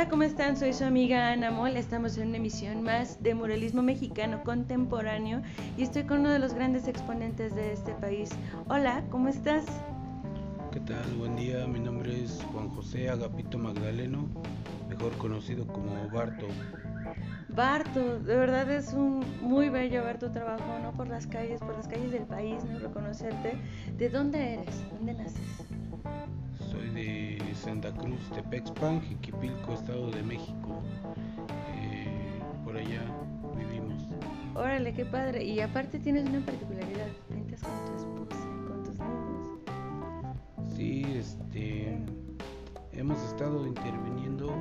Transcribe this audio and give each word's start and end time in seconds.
Hola, 0.00 0.08
¿cómo 0.08 0.22
están? 0.22 0.56
Soy 0.56 0.72
su 0.72 0.84
amiga 0.84 1.30
Ana 1.30 1.50
Mol. 1.50 1.76
Estamos 1.76 2.16
en 2.16 2.28
una 2.28 2.38
emisión 2.38 2.82
más 2.82 3.22
de 3.22 3.34
muralismo 3.34 3.82
mexicano 3.82 4.42
contemporáneo 4.44 5.42
y 5.76 5.82
estoy 5.82 6.04
con 6.04 6.20
uno 6.20 6.30
de 6.30 6.38
los 6.38 6.54
grandes 6.54 6.88
exponentes 6.88 7.54
de 7.54 7.74
este 7.74 7.92
país. 7.92 8.30
Hola, 8.70 9.04
¿cómo 9.10 9.28
estás? 9.28 9.66
¿Qué 10.72 10.80
tal? 10.80 11.04
Buen 11.18 11.36
día, 11.36 11.66
mi 11.66 11.80
nombre 11.80 12.24
es 12.24 12.42
Juan 12.50 12.70
José 12.70 13.10
Agapito 13.10 13.58
Magdaleno, 13.58 14.26
mejor 14.88 15.12
conocido 15.18 15.66
como 15.66 16.08
Barto. 16.08 16.46
Barto, 17.50 18.20
de 18.20 18.36
verdad 18.36 18.70
es 18.70 18.94
un 18.94 19.22
muy 19.42 19.68
bello 19.68 20.02
ver 20.02 20.18
tu 20.18 20.30
trabajo, 20.30 20.78
¿no? 20.82 20.92
Por 20.92 21.08
las 21.08 21.26
calles, 21.26 21.60
por 21.60 21.76
las 21.76 21.86
calles 21.86 22.10
del 22.10 22.24
país, 22.24 22.64
¿no? 22.64 22.78
Reconocerte. 22.78 23.58
¿De 23.98 24.08
dónde 24.08 24.54
eres? 24.54 24.82
¿Dónde 24.92 25.12
naces? 25.12 25.66
De 27.00 27.54
Santa 27.54 27.90
Cruz, 27.92 28.20
Tepexpan, 28.34 29.00
Jiquipilco, 29.00 29.72
Estado 29.72 30.10
de 30.10 30.22
México. 30.22 30.82
Eh, 31.74 32.42
por 32.62 32.76
allá 32.76 33.00
vivimos. 33.56 34.02
Órale, 34.54 34.92
qué 34.92 35.06
padre. 35.06 35.42
Y 35.42 35.60
aparte 35.60 35.98
tienes 35.98 36.28
una 36.28 36.40
particularidad, 36.40 37.06
pintas 37.30 37.62
con 37.62 37.86
tu 37.86 37.94
esposa, 37.96 38.46
con 38.68 38.84
tus 38.84 38.98
niños. 38.98 40.76
Sí, 40.76 41.06
este, 41.16 41.98
hemos 42.92 43.18
estado 43.22 43.66
interviniendo 43.66 44.52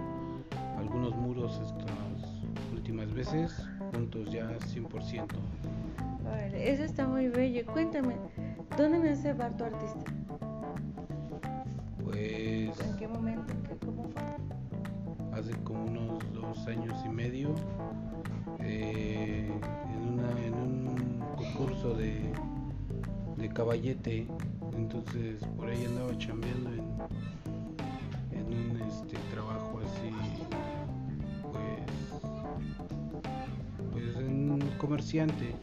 algunos 0.77 1.13
muros 1.17 1.59
estas 1.59 2.39
últimas 2.71 3.13
veces, 3.13 3.67
juntos 3.93 4.31
ya 4.31 4.49
100%. 4.59 5.27
Órale, 6.25 6.71
eso 6.71 6.85
está 6.85 7.05
muy 7.05 7.27
bello. 7.27 7.65
Cuéntame, 7.65 8.15
¿dónde 8.77 8.99
nace 8.99 9.33
Barto 9.33 9.65
Artista? 9.65 10.18
Pues 12.23 12.79
¿En 12.81 12.97
qué 12.97 13.07
momento? 13.07 13.53
¿En 13.53 13.63
qué- 13.63 13.85
¿Cómo 13.85 14.03
fue? 14.09 14.21
hace 15.39 15.51
como 15.63 15.85
unos 15.85 16.33
dos 16.33 16.67
años 16.67 16.93
y 17.05 17.09
medio 17.09 17.55
eh, 18.59 19.49
en, 19.93 20.13
una- 20.13 20.45
en 20.45 20.53
un 20.53 21.19
concurso 21.37 21.93
de, 21.93 22.33
de 23.37 23.49
caballete 23.49 24.27
entonces 24.75 25.41
por 25.55 25.69
ahí 25.69 25.85
andaba 25.85 26.17
chambeando 26.17 26.71
en, 26.71 28.37
en 28.37 28.45
un 28.47 28.81
este, 28.81 29.15
trabajo 29.31 29.79
así 29.85 30.11
pues 31.53 31.83
pues 33.93 34.17
en 34.17 34.51
un 34.51 34.59
comerciante 34.77 35.55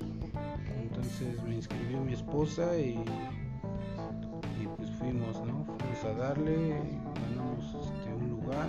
entonces 0.80 1.42
me 1.42 1.56
inscribió 1.56 2.00
mi 2.00 2.14
esposa 2.14 2.78
y, 2.78 2.98
darle 6.14 6.80
ganamos 7.14 7.74
este, 7.74 8.14
un 8.14 8.30
lugar 8.30 8.68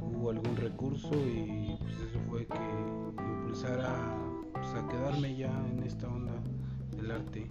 hubo 0.00 0.30
algún 0.30 0.56
recurso 0.56 1.10
y 1.14 1.76
pues 1.80 1.94
eso 1.94 2.18
fue 2.28 2.46
que 2.46 2.58
impulsara 3.18 4.16
pues, 4.52 4.74
a 4.74 4.88
quedarme 4.88 5.36
ya 5.36 5.50
en 5.70 5.82
esta 5.82 6.08
onda 6.08 6.32
del 6.96 7.10
arte. 7.10 7.50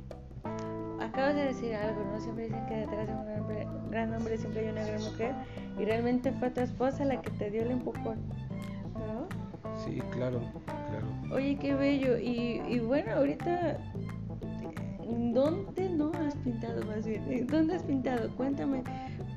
Acabas 1.00 1.36
de 1.36 1.46
decir 1.46 1.76
algo, 1.76 2.04
¿no? 2.06 2.20
Siempre 2.20 2.46
dicen 2.46 2.66
que 2.68 2.76
detrás 2.76 3.08
de 3.08 3.14
un 3.14 3.26
gran 3.26 3.42
hombre, 3.42 3.68
gran 3.90 4.14
hombre 4.14 4.38
siempre 4.38 4.62
hay 4.62 4.72
una 4.72 4.86
gran 4.86 5.02
mujer 5.04 5.36
y 5.80 5.86
realmente 5.86 6.32
fue 6.34 6.52
tu 6.52 6.62
esposa 6.62 7.06
la 7.06 7.22
que 7.22 7.32
te 7.32 7.50
dio 7.50 7.64
el 7.64 7.72
empujón, 7.72 8.20
¿no? 8.94 9.28
Sí, 9.78 10.02
claro, 10.12 10.42
claro. 10.66 11.08
Oye, 11.34 11.58
qué 11.58 11.74
bello. 11.74 12.18
Y, 12.18 12.62
y 12.68 12.80
bueno, 12.80 13.14
ahorita, 13.14 13.78
¿dónde 15.34 15.90
no 15.90 16.12
has 16.14 16.36
pintado 16.36 16.86
más 16.86 17.06
bien? 17.06 17.48
¿Dónde 17.48 17.76
has 17.76 17.84
pintado? 17.84 18.30
Cuéntame, 18.36 18.84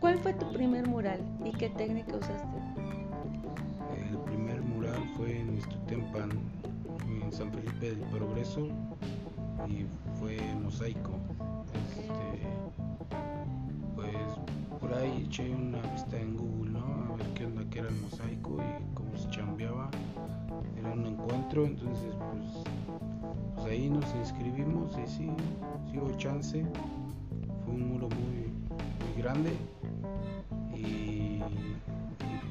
¿cuál 0.05 0.19
fue 0.19 0.35
tu 0.35 0.53
primer 0.53 0.87
mural 0.87 1.19
y 1.47 1.51
qué 1.53 1.71
técnica 1.71 2.19
usaste? 2.19 2.59
El 3.97 4.19
primer 4.19 4.61
mural 4.61 5.03
fue 5.17 5.41
en 5.41 5.57
Istutempan, 5.57 6.29
en 7.09 7.33
San 7.33 7.51
Felipe 7.51 7.95
del 7.95 8.01
Progreso 8.11 8.69
y 9.67 9.87
fue 10.21 10.37
mosaico. 10.63 11.13
Este, 11.73 12.43
pues 13.97 14.79
por 14.79 14.93
ahí 14.93 15.25
eché 15.27 15.49
una 15.49 15.81
vista 15.93 16.21
en 16.21 16.37
Google, 16.37 16.73
¿no? 16.73 17.15
A 17.15 17.17
ver 17.17 17.27
qué 17.29 17.47
onda 17.47 17.65
que 17.71 17.79
era 17.79 17.89
el 17.89 17.97
mosaico 18.03 18.59
y 18.59 18.95
cómo 18.95 19.17
se 19.17 19.31
chambeaba. 19.31 19.89
Era 20.79 20.93
un 20.93 21.07
encuentro, 21.07 21.65
entonces 21.65 22.15
pues, 22.15 22.67
pues 23.55 23.67
ahí 23.69 23.89
nos 23.89 24.15
inscribimos 24.17 24.99
y 25.03 25.07
sí, 25.07 25.31
sí 25.91 25.99
hubo 25.99 26.15
chance. 26.19 26.63
Fue 27.65 27.73
un 27.73 27.89
muro 27.89 28.11
muy, 28.11 28.53
grande 29.17 29.51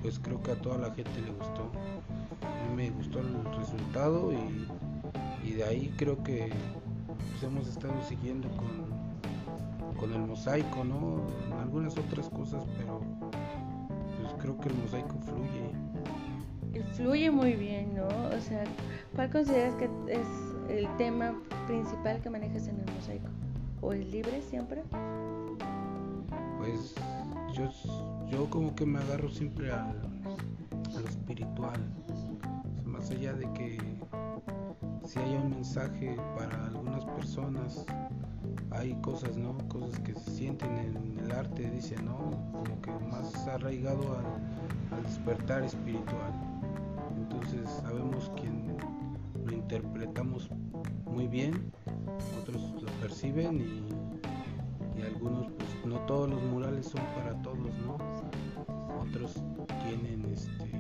pues 0.04 0.20
creo 0.20 0.44
que 0.44 0.52
a 0.52 0.56
toda 0.56 0.78
la 0.78 0.94
gente 0.94 1.22
le 1.22 1.32
gustó. 1.32 1.72
A 2.44 2.70
mí 2.70 2.76
me 2.76 2.90
gustó 2.92 3.20
el 3.20 3.46
resultado 3.58 4.34
y, 4.34 4.68
y 5.48 5.54
de 5.54 5.64
ahí 5.64 5.94
creo 5.98 6.22
que 6.24 6.52
pues, 7.08 7.44
hemos 7.44 7.68
estado 7.70 7.94
siguiendo 8.04 8.50
con, 8.58 9.96
con 9.98 10.14
el 10.14 10.28
mosaico, 10.28 10.84
¿no? 10.84 11.26
En 11.48 11.54
algunas 11.54 11.98
otras 11.98 12.30
cosas, 12.30 12.66
pero 12.78 13.02
pues 14.22 14.34
creo 14.40 14.60
que 14.60 14.70
el 14.70 14.76
mosaico 14.76 15.18
fluye. 15.22 15.72
Y 16.74 16.80
Fluye 16.96 17.32
muy 17.32 17.54
bien, 17.54 17.96
¿no? 17.96 18.08
O 18.08 18.42
sea, 18.42 18.66
¿cuál 19.16 19.30
consideras 19.30 19.76
que 19.76 19.90
es 20.10 20.28
el 20.70 20.88
tema 20.98 21.34
principal 21.66 22.20
que 22.20 22.30
manejas 22.30 22.68
en 22.68 22.80
el 22.80 22.94
mosaico? 22.94 23.30
¿O 23.82 23.94
es 23.94 24.06
libre 24.08 24.42
siempre? 24.42 24.84
Pues 26.58 26.96
yo, 27.54 27.70
yo 28.30 28.50
como 28.50 28.76
que 28.76 28.86
me 28.86 29.00
agarro 29.00 29.30
siempre 29.30 29.72
al, 29.72 30.02
a 30.96 31.00
lo 31.00 31.08
espiritual. 31.08 31.80
Más 32.86 33.10
allá 33.12 33.34
de 33.34 33.52
que 33.54 33.78
si 35.06 35.20
hay 35.20 35.36
un 35.36 35.52
mensaje 35.52 36.16
para 36.36 36.66
algunas 36.66 37.06
personas, 37.06 37.86
hay 38.72 38.94
cosas, 39.02 39.38
¿no? 39.38 39.58
Cosas 39.68 40.00
que 40.00 40.14
se 40.16 40.32
sienten 40.32 40.78
en 40.78 41.20
el 41.20 41.32
arte, 41.32 41.70
dice, 41.70 41.96
¿no? 42.02 42.32
Como 42.52 42.82
que 42.82 42.92
más 43.12 43.48
arraigado 43.48 44.18
al, 44.18 44.98
al 44.98 45.04
despertar 45.04 45.64
espiritual. 45.64 46.34
Entonces 47.18 47.70
sabemos 47.82 48.32
quién 48.36 48.76
lo 49.46 49.54
interpretamos 49.54 50.50
muy 51.06 51.28
bien, 51.28 51.72
otros 52.42 52.82
lo 52.82 52.92
perciben 53.02 53.62
y, 53.62 55.00
y 55.00 55.04
algunos, 55.04 55.52
pues 55.52 55.86
no 55.86 56.00
todos 56.06 56.30
los 56.30 56.42
Otros 59.14 59.44
tienen, 59.84 60.26
este, 60.34 60.72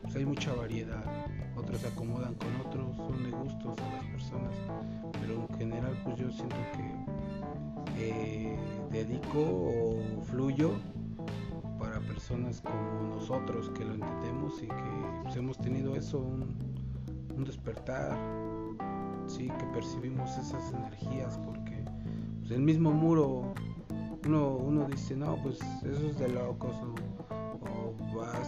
pues 0.00 0.16
hay 0.16 0.24
mucha 0.24 0.54
variedad, 0.54 1.04
otros 1.58 1.78
se 1.82 1.88
acomodan 1.88 2.34
con 2.36 2.56
otros, 2.66 2.96
son 2.96 3.22
de 3.22 3.30
gustos 3.30 3.78
a 3.78 3.96
las 3.96 4.04
personas, 4.06 4.54
pero 5.20 5.46
en 5.46 5.58
general 5.58 6.00
pues 6.02 6.16
yo 6.16 6.30
siento 6.30 6.56
que 6.72 6.94
eh, 7.98 8.58
dedico 8.90 9.40
o 9.40 10.22
fluyo 10.22 10.70
para 11.78 12.00
personas 12.00 12.62
como 12.62 13.14
nosotros 13.16 13.70
que 13.76 13.84
lo 13.84 13.92
entendemos 13.92 14.62
y 14.62 14.68
que 14.68 15.20
pues, 15.24 15.36
hemos 15.36 15.58
tenido 15.58 15.96
eso, 15.96 16.18
un, 16.20 16.56
un 17.36 17.44
despertar, 17.44 18.16
sí, 19.26 19.48
que 19.58 19.66
percibimos 19.74 20.30
esas 20.38 20.72
energías, 20.72 21.36
porque 21.44 21.84
pues, 22.38 22.52
el 22.52 22.62
mismo 22.62 22.90
muro, 22.90 23.52
uno, 24.24 24.56
uno 24.56 24.86
dice, 24.86 25.14
no, 25.14 25.36
pues 25.42 25.60
eso 25.82 26.06
es 26.06 26.18
de 26.18 26.30
locos, 26.30 26.74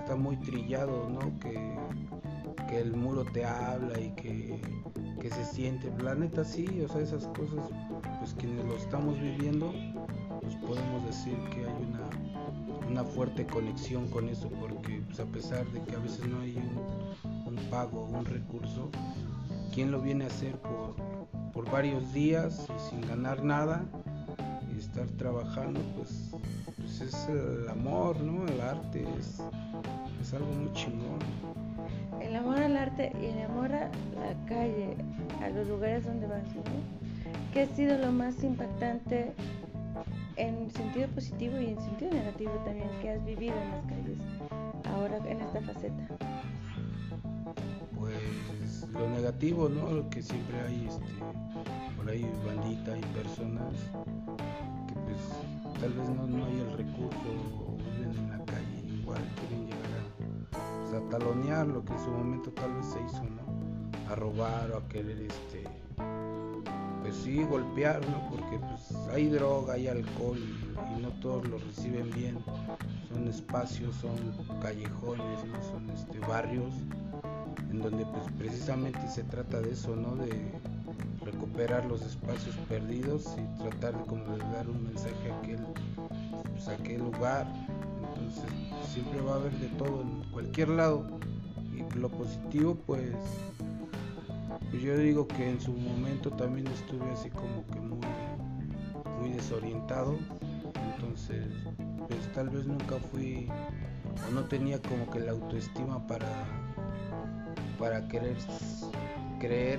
está 0.09 0.17
muy 0.17 0.39
trillado, 0.39 1.07
¿no? 1.11 1.39
Que, 1.39 1.77
que 2.67 2.81
el 2.81 2.97
muro 2.97 3.27
te 3.27 3.45
habla 3.45 4.01
y 4.01 4.09
que, 4.13 4.59
que 5.21 5.29
se 5.29 5.45
siente, 5.45 5.93
la 6.03 6.15
neta 6.15 6.45
sí, 6.45 6.81
o 6.81 6.89
sea, 6.89 7.03
esas 7.03 7.27
cosas, 7.27 7.69
pues 8.19 8.33
quienes 8.33 8.65
lo 8.65 8.75
estamos 8.77 9.21
viviendo, 9.21 9.71
pues 10.41 10.55
podemos 10.67 11.05
decir 11.05 11.37
que 11.51 11.61
hay 11.61 11.87
una, 11.93 12.89
una 12.89 13.05
fuerte 13.05 13.47
conexión 13.47 14.09
con 14.09 14.31
eso, 14.31 14.49
porque 14.49 15.03
pues, 15.09 15.21
a 15.21 15.27
pesar 15.27 15.67
de 15.73 15.83
que 15.83 15.97
a 15.97 15.99
veces 15.99 16.27
no 16.27 16.41
hay 16.41 16.57
un, 17.45 17.57
pago, 17.69 18.05
un 18.07 18.25
recurso, 18.25 18.89
quien 19.75 19.91
lo 19.91 20.01
viene 20.01 20.25
a 20.25 20.29
hacer 20.29 20.57
por, 20.57 20.97
por 21.53 21.71
varios 21.71 22.15
días 22.15 22.67
y 22.75 22.89
sin 22.89 23.03
ganar 23.03 23.45
nada 23.45 23.85
y 24.75 24.79
estar 24.79 25.07
trabajando, 25.19 25.81
pues, 25.99 26.31
pues 26.89 27.01
es 27.03 27.29
el 27.29 27.69
amor, 27.69 28.19
¿no? 28.21 28.47
El 28.47 28.61
arte 28.63 29.05
es, 29.19 29.41
es 30.23 30.33
algo 30.33 30.51
muy 30.53 30.73
chingón. 30.73 31.19
El 32.21 32.35
amor 32.35 32.59
al 32.59 32.77
arte 32.77 33.13
y 33.21 33.27
el 33.27 33.45
amor 33.45 33.73
a 33.73 33.91
la 34.19 34.47
calle, 34.49 34.97
a 35.43 35.51
los 35.51 35.69
lugares 35.69 36.07
donde 36.07 36.27
vas, 36.27 36.43
¿no? 36.55 36.63
¿Qué 37.53 37.63
ha 37.63 37.67
sido 37.67 37.99
lo 37.99 38.11
más 38.11 38.43
impactante 38.43 39.33
en 40.37 40.71
sentido 40.71 41.09
positivo 41.09 41.61
y 41.61 41.67
en 41.67 41.81
sentido 41.81 42.11
negativo 42.13 42.53
también 42.65 42.89
que 43.03 43.11
has 43.11 43.25
vivido 43.25 43.55
en 43.55 43.71
las 43.71 43.85
calles 43.85 44.19
ahora 44.85 45.19
en 45.29 45.41
esta 45.41 45.61
faceta? 45.61 46.09
Pues 47.99 48.87
lo 48.93 49.11
negativo, 49.11 49.69
¿no? 49.69 49.91
Lo 49.91 50.09
que 50.09 50.23
siempre 50.23 50.59
hay, 50.63 50.87
este, 50.89 51.97
por 51.97 52.09
ahí 52.09 52.27
bandita 52.47 52.97
y 52.97 53.03
personas 53.15 53.75
tal 55.81 55.93
vez 55.93 56.09
no, 56.09 56.27
no 56.27 56.45
hay 56.45 56.61
el 56.61 56.73
recurso 56.77 57.29
o 57.67 57.77
viven 57.77 58.17
en 58.17 58.31
la 58.31 58.45
calle 58.45 58.79
igual 59.01 59.23
quieren 59.41 59.67
llegar 59.67 59.91
a, 60.01 60.91
pues, 60.91 60.95
a 60.95 61.09
talonear 61.11 61.67
lo 61.67 61.85
que 61.85 61.93
en 61.93 61.99
su 61.99 62.11
momento 62.11 62.51
tal 62.51 62.75
vez 62.75 62.87
se 62.87 63.03
hizo, 63.03 63.23
¿no? 63.25 64.13
A 64.13 64.15
robar 64.15 64.73
o 64.73 64.79
a 64.79 64.89
querer 64.89 65.21
este 65.23 65.65
pues 67.03 67.15
sí 67.17 67.43
golpear, 67.45 68.01
¿no? 68.09 68.29
Porque 68.29 68.59
pues 68.59 69.09
hay 69.09 69.29
droga, 69.29 69.75
hay 69.75 69.89
alcohol 69.89 70.39
y, 70.39 71.01
no 71.01 71.09
todos 71.21 71.49
lo 71.49 71.59
reciben 71.59 72.11
bien. 72.11 72.39
Son 73.09 73.27
espacios, 73.29 73.95
son 73.97 74.17
callejones, 74.61 75.45
¿no? 75.47 75.63
Son 75.63 75.89
este 75.91 76.19
barrios 76.21 76.75
en 77.71 77.81
donde 77.81 78.05
pues 78.05 78.25
precisamente 78.37 79.01
se 79.09 79.23
trata 79.25 79.61
de 79.61 79.73
eso, 79.73 79.95
¿no? 79.97 80.17
De 80.17 80.53
recuperar 81.31 81.85
los 81.87 82.03
espacios 82.03 82.57
perdidos 82.69 83.37
y 83.37 83.63
tratar 83.63 83.95
de 83.95 84.53
dar 84.53 84.69
un 84.69 84.85
mensaje 84.85 85.31
a 85.31 85.39
aquel, 85.39 85.59
pues, 86.53 86.69
a 86.69 86.73
aquel 86.73 86.99
lugar. 86.99 87.47
Entonces 88.09 88.51
siempre 88.93 89.21
va 89.21 89.33
a 89.33 89.37
haber 89.37 89.53
de 89.53 89.69
todo 89.77 90.03
en 90.03 90.23
cualquier 90.31 90.71
lado. 90.71 91.07
Y 91.75 91.99
lo 91.99 92.09
positivo 92.09 92.77
pues, 92.87 93.15
pues 94.71 94.83
yo 94.83 94.97
digo 94.97 95.29
que 95.29 95.51
en 95.51 95.61
su 95.61 95.73
momento 95.73 96.31
también 96.31 96.67
estuve 96.69 97.09
así 97.13 97.31
como 97.31 97.65
que 97.73 97.81
muy, 97.81 98.07
muy 99.21 99.31
desorientado. 99.31 100.17
Entonces 100.95 101.47
pues 102.09 102.33
tal 102.33 102.49
vez 102.49 102.67
nunca 102.67 102.97
fui 103.13 103.49
o 104.27 104.35
no 104.35 104.45
tenía 104.45 104.81
como 104.81 105.09
que 105.11 105.21
la 105.21 105.33
autoestima 105.33 106.05
para 106.07 106.27
para 107.79 108.09
querer 108.09 108.37
creer 109.39 109.79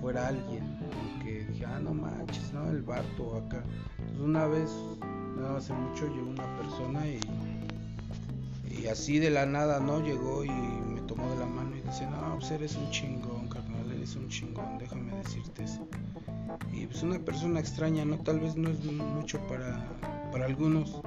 fuera 0.00 0.28
alguien, 0.28 0.78
que 1.22 1.44
dije, 1.44 1.64
ah, 1.66 1.80
no 1.80 1.94
manches, 1.94 2.52
no, 2.52 2.68
el 2.70 2.82
Barto 2.82 3.36
acá. 3.36 3.62
Entonces 3.98 4.20
una 4.20 4.46
vez, 4.46 4.70
no 5.36 5.56
hace 5.56 5.72
mucho, 5.72 6.06
llegó 6.08 6.30
una 6.30 6.58
persona 6.58 7.06
y, 7.06 7.20
y 8.70 8.86
así 8.86 9.18
de 9.18 9.30
la 9.30 9.46
nada, 9.46 9.80
¿no? 9.80 10.00
Llegó 10.00 10.44
y 10.44 10.50
me 10.50 11.00
tomó 11.02 11.30
de 11.30 11.38
la 11.38 11.46
mano 11.46 11.76
y 11.76 11.80
dice, 11.80 12.06
no, 12.06 12.36
pues 12.38 12.50
eres 12.50 12.76
un 12.76 12.90
chingón, 12.90 13.48
carnal, 13.48 13.90
eres 13.90 14.14
un 14.16 14.28
chingón, 14.28 14.78
déjame 14.78 15.14
decirte 15.16 15.64
eso. 15.64 15.86
Y 16.72 16.86
pues 16.86 17.02
una 17.02 17.18
persona 17.18 17.60
extraña, 17.60 18.04
¿no? 18.04 18.18
Tal 18.18 18.40
vez 18.40 18.56
no 18.56 18.70
es 18.70 18.84
mucho 18.84 19.38
para, 19.48 19.84
para 20.30 20.46
algunos, 20.46 21.00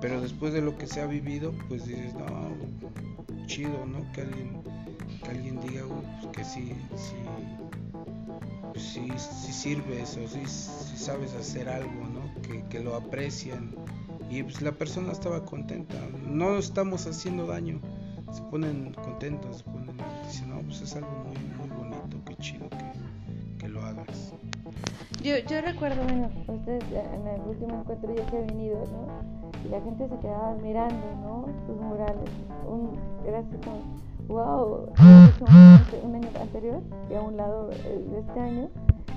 pero 0.00 0.20
después 0.20 0.52
de 0.52 0.60
lo 0.60 0.76
que 0.76 0.86
se 0.86 1.00
ha 1.00 1.06
vivido, 1.06 1.52
pues 1.68 1.86
dices, 1.86 2.14
no, 2.14 2.50
chido, 3.46 3.84
¿no? 3.86 4.10
Que 4.12 4.22
alguien 4.22 4.60
que 5.22 5.30
alguien 5.30 5.60
diga 5.60 5.84
pues, 6.22 6.36
que 6.36 6.44
sí, 6.44 6.72
sí, 6.96 7.16
pues 8.72 8.84
sí, 8.84 9.08
sí 9.16 9.52
sirves 9.52 10.16
o 10.16 10.28
sí, 10.28 10.42
sabes 10.96 11.34
hacer 11.34 11.68
algo, 11.68 12.06
¿no? 12.12 12.42
Que, 12.42 12.62
que, 12.68 12.80
lo 12.80 12.94
aprecian. 12.94 13.74
Y 14.30 14.42
pues 14.42 14.62
la 14.62 14.72
persona 14.72 15.12
estaba 15.12 15.44
contenta. 15.44 15.96
No 16.28 16.58
estamos 16.58 17.06
haciendo 17.06 17.46
daño. 17.46 17.80
Se 18.32 18.42
ponen 18.42 18.92
contentos, 18.94 19.58
se 19.58 19.64
ponen, 19.64 19.96
dicen, 20.26 20.50
no, 20.50 20.60
pues 20.62 20.82
es 20.82 20.94
algo 20.94 21.10
muy, 21.24 21.68
muy 21.68 21.76
bonito, 21.76 22.16
qué 22.24 22.36
chido 22.36 22.68
que, 22.70 23.58
que 23.58 23.68
lo 23.68 23.82
hagas. 23.82 24.32
Yo, 25.22 25.36
yo 25.38 25.60
recuerdo, 25.60 26.02
bueno, 26.04 26.30
ustedes 26.46 26.84
en 26.92 27.26
el 27.26 27.40
último 27.42 27.80
encuentro 27.80 28.14
ya 28.14 28.24
que 28.26 28.36
he 28.36 28.46
venido, 28.46 28.78
¿no? 28.86 29.40
Y 29.66 29.68
la 29.68 29.80
gente 29.80 30.08
se 30.08 30.16
quedaba 30.18 30.54
mirando, 30.62 31.06
¿no? 31.22 31.46
Sus 31.66 31.76
murales. 31.76 32.30
Un, 32.66 32.98
era 33.26 33.40
así 33.40 33.56
como 33.64 34.00
wow, 34.30 34.92
un 35.40 36.14
año 36.14 36.28
anterior 36.40 36.82
y 37.10 37.14
a 37.14 37.20
un 37.22 37.36
lado 37.36 37.68
de 37.68 38.18
este 38.18 38.40
año, 38.40 38.68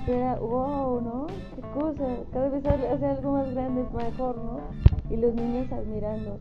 era 0.06 0.36
wow, 0.36 1.00
¿no? 1.00 1.26
Qué 1.54 1.60
cosa, 1.78 2.04
cada 2.32 2.48
vez 2.48 2.64
hace 2.66 3.06
algo 3.06 3.32
más 3.32 3.54
grande, 3.54 3.84
mejor, 3.94 4.36
¿no? 4.36 4.60
Y 5.10 5.16
los 5.16 5.34
niños 5.34 5.70
admirando. 5.72 6.38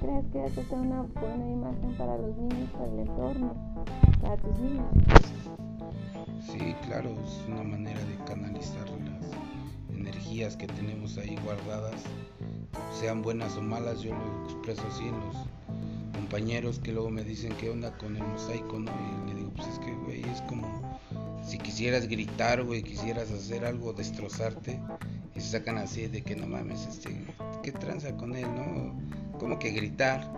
¿Crees 0.00 0.24
que 0.32 0.44
esto 0.44 0.62
sea 0.68 0.78
una 0.78 1.02
buena 1.02 1.50
imagen 1.50 1.94
para 1.98 2.16
los 2.16 2.36
niños, 2.36 2.70
para 2.70 2.86
el 2.86 2.98
entorno, 3.00 3.54
para 4.20 4.36
tus 4.36 4.58
niños? 4.58 4.86
Sí, 6.40 6.74
claro, 6.86 7.10
es 7.10 7.44
una 7.48 7.62
manera 7.62 8.00
de 8.00 8.24
canalizar 8.24 8.86
las 8.90 9.98
energías 9.98 10.56
que 10.56 10.66
tenemos 10.66 11.18
ahí 11.18 11.36
guardadas, 11.44 12.02
sean 12.92 13.22
buenas 13.22 13.56
o 13.56 13.62
malas, 13.62 14.00
yo 14.00 14.14
lo 14.14 14.44
expreso 14.44 14.82
así 14.88 15.08
en 15.08 15.18
los 15.20 15.36
compañeros 16.18 16.80
que 16.80 16.92
luego 16.92 17.10
me 17.10 17.22
dicen 17.22 17.54
qué 17.60 17.70
onda 17.70 17.96
con 17.96 18.16
el 18.16 18.24
mosaico, 18.24 18.80
¿no? 18.80 18.90
Y 18.90 19.28
le 19.28 19.34
digo, 19.36 19.52
pues 19.54 19.68
es 19.68 19.78
que, 19.78 19.92
güey, 19.92 20.22
es 20.24 20.42
como 20.42 20.98
si 21.44 21.58
quisieras 21.58 22.08
gritar, 22.08 22.64
güey, 22.64 22.82
quisieras 22.82 23.30
hacer 23.30 23.64
algo, 23.64 23.92
destrozarte, 23.92 24.80
y 25.36 25.40
se 25.40 25.50
sacan 25.50 25.78
así 25.78 26.08
de 26.08 26.22
que 26.22 26.34
no 26.34 26.48
mames, 26.48 26.86
este, 26.86 27.24
¿qué 27.62 27.70
tranza 27.70 28.16
con 28.16 28.34
él, 28.34 28.46
no? 28.52 28.98
Como 29.38 29.60
que 29.60 29.70
gritar. 29.70 30.28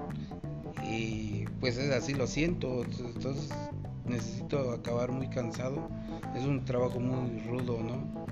Y 0.84 1.46
pues 1.60 1.78
es 1.78 1.90
así, 1.92 2.12
lo 2.12 2.26
siento, 2.26 2.84
entonces 2.84 3.48
necesito 4.04 4.72
acabar 4.72 5.10
muy 5.10 5.28
cansado. 5.28 5.88
Es 6.36 6.44
un 6.44 6.62
trabajo 6.66 7.00
muy 7.00 7.40
rudo, 7.40 7.78
¿no? 7.82 8.26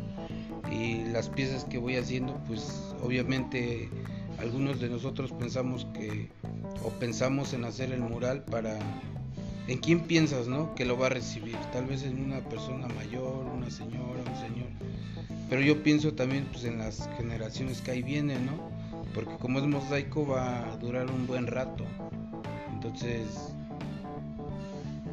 Y 0.70 1.04
las 1.04 1.30
piezas 1.30 1.64
que 1.64 1.78
voy 1.78 1.96
haciendo, 1.96 2.38
pues 2.46 2.94
obviamente 3.02 3.88
algunos 4.38 4.80
de 4.80 4.90
nosotros 4.90 5.32
pensamos 5.32 5.86
que 5.94 6.28
o 6.84 6.90
pensamos 6.90 7.52
en 7.52 7.64
hacer 7.64 7.92
el 7.92 8.00
mural 8.00 8.44
para 8.44 8.78
en 9.68 9.78
quién 9.78 10.00
piensas, 10.00 10.48
¿no? 10.48 10.74
Que 10.74 10.84
lo 10.86 10.98
va 10.98 11.06
a 11.06 11.10
recibir. 11.10 11.56
Tal 11.72 11.84
vez 11.86 12.02
en 12.02 12.24
una 12.24 12.40
persona 12.40 12.88
mayor, 12.88 13.44
una 13.46 13.70
señora, 13.70 14.20
un 14.26 14.40
señor. 14.40 14.68
Pero 15.50 15.60
yo 15.60 15.82
pienso 15.82 16.14
también 16.14 16.46
pues 16.50 16.64
en 16.64 16.78
las 16.78 17.08
generaciones 17.16 17.82
que 17.82 17.90
ahí 17.90 18.02
vienen, 18.02 18.46
¿no? 18.46 18.70
Porque 19.14 19.36
como 19.36 19.58
es 19.58 19.66
mosaico 19.66 20.26
va 20.26 20.72
a 20.72 20.76
durar 20.78 21.10
un 21.10 21.26
buen 21.26 21.46
rato. 21.46 21.84
Entonces, 22.72 23.26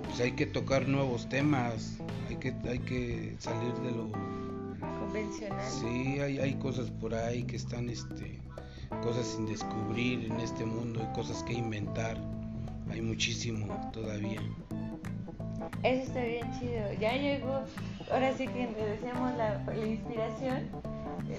pues 0.04 0.20
hay 0.22 0.32
que 0.34 0.46
tocar 0.46 0.88
nuevos 0.88 1.28
temas, 1.28 1.98
hay 2.30 2.38
que 2.38 2.54
hay 2.70 2.80
que 2.80 3.36
salir 3.40 3.74
de 3.76 3.92
lo 3.92 4.10
convencional. 5.00 5.66
Sí, 5.70 6.20
hay, 6.20 6.40
hay 6.40 6.54
cosas 6.56 6.92
por 6.92 7.14
ahí 7.14 7.44
que 7.44 7.58
están 7.58 7.90
este 7.90 8.45
cosas 9.02 9.26
sin 9.26 9.46
descubrir 9.46 10.32
en 10.32 10.40
este 10.40 10.66
mundo, 10.66 11.00
hay 11.02 11.14
cosas 11.14 11.44
que 11.44 11.54
inventar, 11.54 12.18
hay 12.90 13.02
muchísimo 13.02 13.68
todavía. 13.92 14.42
Eso 15.84 16.04
está 16.04 16.24
bien 16.24 16.52
chido, 16.60 16.94
ya 17.00 17.14
llegó, 17.14 17.62
ahora 18.12 18.34
sí 18.38 18.48
que 18.48 18.68
le 18.68 18.86
decíamos 18.86 19.36
la, 19.38 19.62
inspiración, 19.86 20.70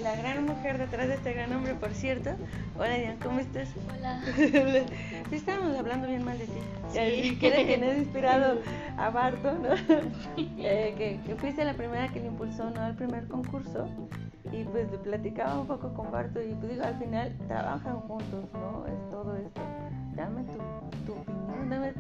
la 0.03 0.17
gran 0.17 0.47
mujer 0.47 0.79
detrás 0.79 1.09
de 1.09 1.15
este 1.15 1.33
gran 1.33 1.53
hombre, 1.53 1.75
por 1.75 1.93
cierto. 1.93 2.31
Hola 2.77 2.95
Diana, 2.95 3.17
¿cómo 3.23 3.41
estás? 3.41 3.69
Hola. 3.97 4.23
sí, 5.31 5.37
estábamos 5.37 5.77
hablando 5.77 6.09
bien 6.09 6.25
mal 6.25 6.39
de 6.39 6.45
ti. 6.45 6.61
Sí. 6.91 7.37
Que 7.39 7.49
eres 7.49 7.67
quien 7.67 7.85
ha 7.85 7.97
inspirado 7.97 8.61
a 8.97 9.11
Barto, 9.11 9.53
¿no? 9.53 9.75
eh, 10.37 10.95
que, 10.97 11.21
que, 11.27 11.35
fuiste 11.37 11.65
la 11.65 11.75
primera 11.75 12.09
que 12.09 12.21
le 12.21 12.27
impulsó, 12.27 12.71
¿no? 12.71 12.81
Al 12.81 12.97
primer 12.97 13.27
concurso 13.29 13.89
y 14.57 14.65
pues 14.65 14.91
le 14.91 14.99
platicaba 14.99 15.61
un 15.61 15.67
poco 15.67 15.93
con 15.93 16.11
Barto 16.11 16.41
y 16.41 16.55
pues 16.55 16.73
digo, 16.73 16.85
al 16.85 16.99
final 16.99 17.37
trabajan 17.47 18.01
juntos, 18.01 18.45
¿no? 18.55 18.87
Es 18.87 19.11
todo 19.11 19.37
esto. 19.37 19.61
Dame 20.15 20.45
tu, 20.45 21.05
tu 21.05 21.21
opinión, 21.21 21.69
dame, 21.69 21.93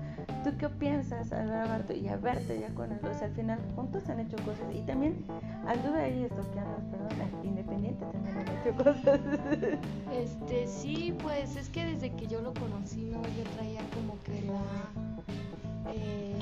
¿tú 0.42 0.50
qué 0.58 0.68
piensas 0.70 1.30
al 1.32 1.48
ver 1.48 1.58
a 1.58 1.66
Barto 1.66 1.92
y 1.92 2.08
a 2.08 2.16
verte 2.16 2.58
ya 2.58 2.74
con 2.74 2.92
él? 2.92 3.00
O 3.02 3.12
sea, 3.12 3.26
al 3.26 3.34
final 3.34 3.60
juntos 3.74 4.08
han 4.08 4.20
hecho 4.20 4.36
cosas 4.38 4.74
y 4.74 4.80
también 4.82 5.22
anduve 5.66 6.00
ahí 6.00 6.24
estoqueando, 6.24 6.76
perdón, 6.90 7.44
independiente 7.44 8.04
también 8.06 8.38
han 8.38 8.48
hecho 8.48 8.74
cosas. 8.76 9.20
Este, 10.16 10.66
sí, 10.66 11.14
pues 11.22 11.56
es 11.56 11.68
que 11.68 11.84
desde 11.84 12.10
que 12.10 12.26
yo 12.26 12.40
lo 12.40 12.54
conocí, 12.54 13.10
¿no? 13.12 13.20
Yo 13.22 13.44
traía 13.54 13.80
como 13.94 14.18
que 14.24 14.40
la... 14.46 15.92
Eh, 15.92 16.38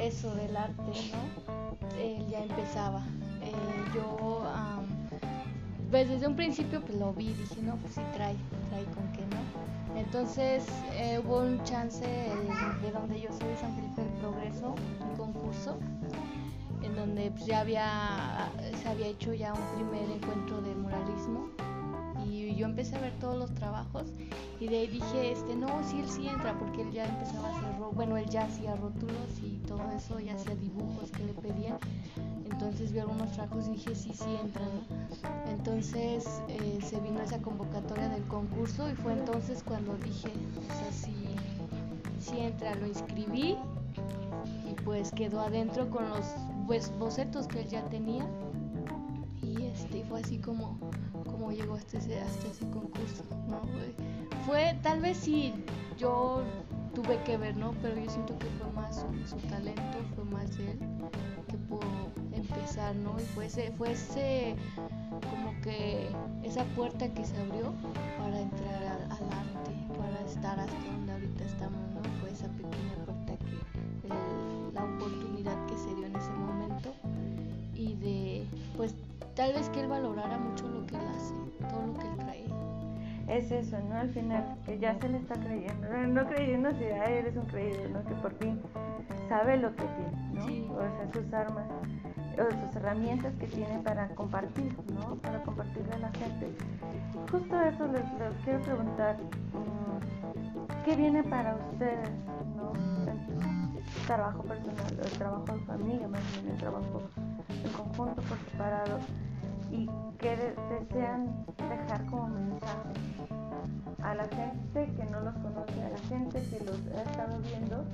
eso 0.00 0.34
del 0.34 0.56
arte, 0.56 0.82
¿no? 1.12 2.00
Él 2.00 2.26
ya 2.28 2.42
empezaba. 2.42 3.02
Eh, 3.42 3.52
yo 3.94 4.44
pues 5.90 6.08
desde 6.08 6.26
un 6.26 6.36
principio 6.36 6.80
pues 6.80 6.98
lo 6.98 7.12
vi, 7.12 7.28
dije, 7.28 7.62
no, 7.62 7.76
pues 7.76 7.94
sí 7.94 8.00
trae, 8.14 8.36
trae 8.68 8.84
con 8.84 9.10
qué, 9.12 9.22
¿no? 9.34 9.98
Entonces 9.98 10.64
eh, 10.92 11.20
hubo 11.24 11.40
un 11.40 11.62
chance 11.64 12.04
de, 12.04 12.90
donde 12.92 13.20
yo 13.20 13.28
soy, 13.30 13.56
San 13.60 13.74
Felipe 13.74 14.02
del 14.02 14.12
Progreso, 14.20 14.74
un 15.00 15.16
concurso, 15.16 15.78
en 16.82 16.94
donde 16.94 17.30
pues, 17.30 17.46
ya 17.46 17.60
había, 17.60 18.50
se 18.82 18.88
había 18.88 19.08
hecho 19.08 19.32
ya 19.34 19.54
un 19.54 19.76
primer 19.76 20.10
encuentro 20.10 20.60
de 20.60 20.74
muralismo 20.74 21.48
y 22.26 22.54
yo 22.54 22.66
empecé 22.66 22.96
a 22.96 23.00
ver 23.00 23.12
todos 23.18 23.36
los 23.36 23.54
trabajos 23.54 24.04
y 24.60 24.68
de 24.68 24.78
ahí 24.78 24.86
dije, 24.88 25.32
este, 25.32 25.54
no, 25.54 25.68
sí, 25.88 26.00
él 26.00 26.08
sí 26.08 26.28
entra, 26.28 26.58
porque 26.58 26.82
él 26.82 26.92
ya 26.92 27.06
empezaba 27.06 27.48
a 27.48 27.56
hacer, 27.56 27.70
bueno, 27.94 28.16
él 28.16 28.28
ya 28.28 28.42
hacía 28.42 28.74
rótulos 28.76 29.38
y 29.42 29.58
todo 29.66 29.82
eso, 29.96 30.18
ya 30.20 30.34
hacía 30.34 30.54
dibujos 30.56 31.10
que 31.12 31.24
le 31.24 31.32
pedían 31.32 31.78
entonces 32.50 32.92
vi 32.92 32.98
algunos 33.00 33.32
trabajos 33.32 33.68
y 33.68 33.72
dije, 33.72 33.94
sí, 33.94 34.12
sí, 34.12 34.36
entran. 34.42 34.68
Entonces 35.48 36.26
eh, 36.48 36.78
se 36.82 37.00
vino 37.00 37.20
esa 37.20 37.38
convocatoria 37.40 38.08
del 38.08 38.24
concurso 38.24 38.90
y 38.90 38.94
fue 38.94 39.12
entonces 39.12 39.62
cuando 39.62 39.96
dije, 39.98 40.28
o 40.56 40.74
sea, 40.74 40.92
sí, 40.92 41.14
sí 42.20 42.38
entra, 42.40 42.74
lo 42.74 42.86
inscribí 42.86 43.56
y 44.68 44.74
pues 44.84 45.10
quedó 45.12 45.40
adentro 45.40 45.88
con 45.90 46.08
los 46.08 46.24
pues, 46.66 46.92
bocetos 46.98 47.46
que 47.46 47.60
él 47.60 47.68
ya 47.68 47.82
tenía 47.88 48.26
y 49.42 49.64
este 49.64 50.04
fue 50.04 50.20
así 50.20 50.38
como, 50.38 50.78
cómo 51.24 51.50
llegó 51.50 51.74
hasta 51.74 51.98
ese, 51.98 52.20
concurso. 52.72 53.24
Fue, 54.46 54.78
tal 54.82 55.00
vez 55.00 55.16
sí, 55.18 55.52
yo 55.98 56.42
tuve 56.94 57.22
que 57.24 57.36
ver, 57.36 57.56
¿no? 57.56 57.72
Pero 57.82 58.00
yo 58.00 58.10
siento 58.10 58.38
que 58.38 58.46
fue 58.46 58.70
más 58.72 59.04
su, 59.26 59.36
talento, 59.48 59.98
fue 60.14 60.24
más 60.24 60.50
él 60.58 60.78
que 61.48 61.56
pudo 61.56 61.80
¿no? 62.76 63.18
Y 63.18 63.24
fue 63.34 63.46
ese, 63.46 63.72
fue 63.72 63.92
ese, 63.92 64.54
como 65.30 65.58
que 65.62 66.08
esa 66.42 66.64
puerta 66.76 67.08
que 67.08 67.24
se 67.24 67.36
abrió 67.38 67.72
para 68.18 68.40
entrar 68.40 68.82
al, 68.82 69.02
al 69.04 69.32
arte, 69.32 69.72
para 69.96 70.20
estar 70.26 70.60
hasta 70.60 70.84
donde 70.84 71.12
ahorita 71.12 71.44
estamos, 71.44 71.80
¿no? 71.94 72.02
Fue 72.20 72.30
esa 72.30 72.46
pequeña 72.48 72.94
puerta 73.06 73.32
que, 73.44 74.74
la 74.74 74.84
oportunidad 74.84 75.66
que 75.66 75.78
se 75.78 75.94
dio 75.94 76.06
en 76.06 76.16
ese 76.16 76.30
momento 76.30 76.92
y 77.74 77.94
de, 77.96 78.46
pues, 78.76 78.94
tal 79.34 79.54
vez 79.54 79.70
que 79.70 79.80
él 79.80 79.88
valorara 79.88 80.36
mucho 80.36 80.68
lo 80.68 80.86
que 80.86 80.96
él 80.96 81.02
hace, 81.16 81.34
todo 81.70 81.86
lo 81.86 81.94
que 81.94 82.06
él 82.06 82.16
trae 82.18 82.44
es 83.28 83.50
eso, 83.50 83.78
¿no? 83.88 83.96
Al 83.96 84.10
final, 84.10 84.56
que 84.66 84.78
ya 84.78 84.98
se 84.98 85.08
le 85.08 85.18
está 85.18 85.34
creyendo, 85.34 85.88
no, 85.88 86.26
creyendo 86.28 86.70
si 86.72 86.84
eres 86.84 87.36
un 87.36 87.46
creído, 87.46 87.88
¿no? 87.88 88.04
Que 88.04 88.14
por 88.16 88.34
fin 88.38 88.60
sabe 89.28 89.56
lo 89.56 89.74
que 89.74 89.84
tiene, 89.84 90.32
¿no? 90.32 90.74
O 90.74 90.80
sea, 90.80 91.12
sus 91.12 91.32
armas, 91.32 91.64
sus 92.46 92.76
herramientas 92.76 93.32
que 93.38 93.46
tiene 93.46 93.78
para 93.80 94.08
compartir, 94.14 94.76
¿no? 94.94 95.16
Para 95.16 95.42
compartirle 95.42 95.94
a 95.94 95.98
la 95.98 96.10
gente. 96.10 96.54
Justo 97.30 97.60
eso 97.60 97.86
les, 97.88 98.02
quiero 98.44 98.60
preguntar, 98.60 99.16
mm, 99.16 100.84
¿qué 100.84 100.96
viene 100.96 101.22
para 101.24 101.56
ustedes, 101.56 102.10
¿no? 102.56 102.72
El 103.06 104.06
trabajo 104.06 104.42
personal, 104.42 104.98
el 105.02 105.18
trabajo 105.18 105.44
en 105.48 105.60
familia, 105.66 106.08
más 106.08 106.22
bien 106.32 106.48
el 106.54 106.58
trabajo 106.58 107.02
en 107.64 107.72
conjunto 107.72 108.22
por 108.22 108.38
separado 108.50 108.98
y 109.70 109.88
qué 110.18 110.54
desean 110.70 111.44
dejar 111.56 112.06
como 112.06 112.28
mensaje 112.28 113.18
a 114.02 114.14
la 114.14 114.24
gente 114.24 114.86
que 114.96 115.04
no 115.10 115.20
los 115.20 115.34
conoce, 115.34 115.82
a 115.82 115.90
la 115.90 115.98
gente 116.08 116.42
que 116.50 116.64
los 116.64 116.78
ha 116.96 117.02
estado 117.02 117.38
viendo 117.40 117.84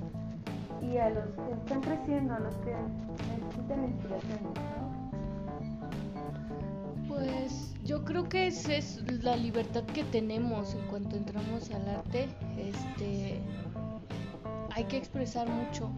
y 0.80 0.98
a 0.98 1.10
los 1.10 1.26
que 1.26 1.52
están 1.52 1.80
creciendo, 1.80 2.34
a 2.34 2.40
los 2.40 2.54
que 2.56 2.74
necesitan 3.40 3.84
inspiración. 3.84 4.38
Pues 7.08 7.74
yo 7.84 8.04
creo 8.04 8.28
que 8.28 8.48
esa 8.48 8.74
es 8.74 9.02
la 9.22 9.36
libertad 9.36 9.84
que 9.84 10.04
tenemos 10.04 10.74
en 10.74 10.86
cuanto 10.88 11.16
entramos 11.16 11.70
al 11.70 11.88
arte. 11.88 12.28
Este, 12.56 13.40
hay 14.70 14.84
que 14.84 14.96
expresar 14.96 15.48
mucho. 15.48 15.90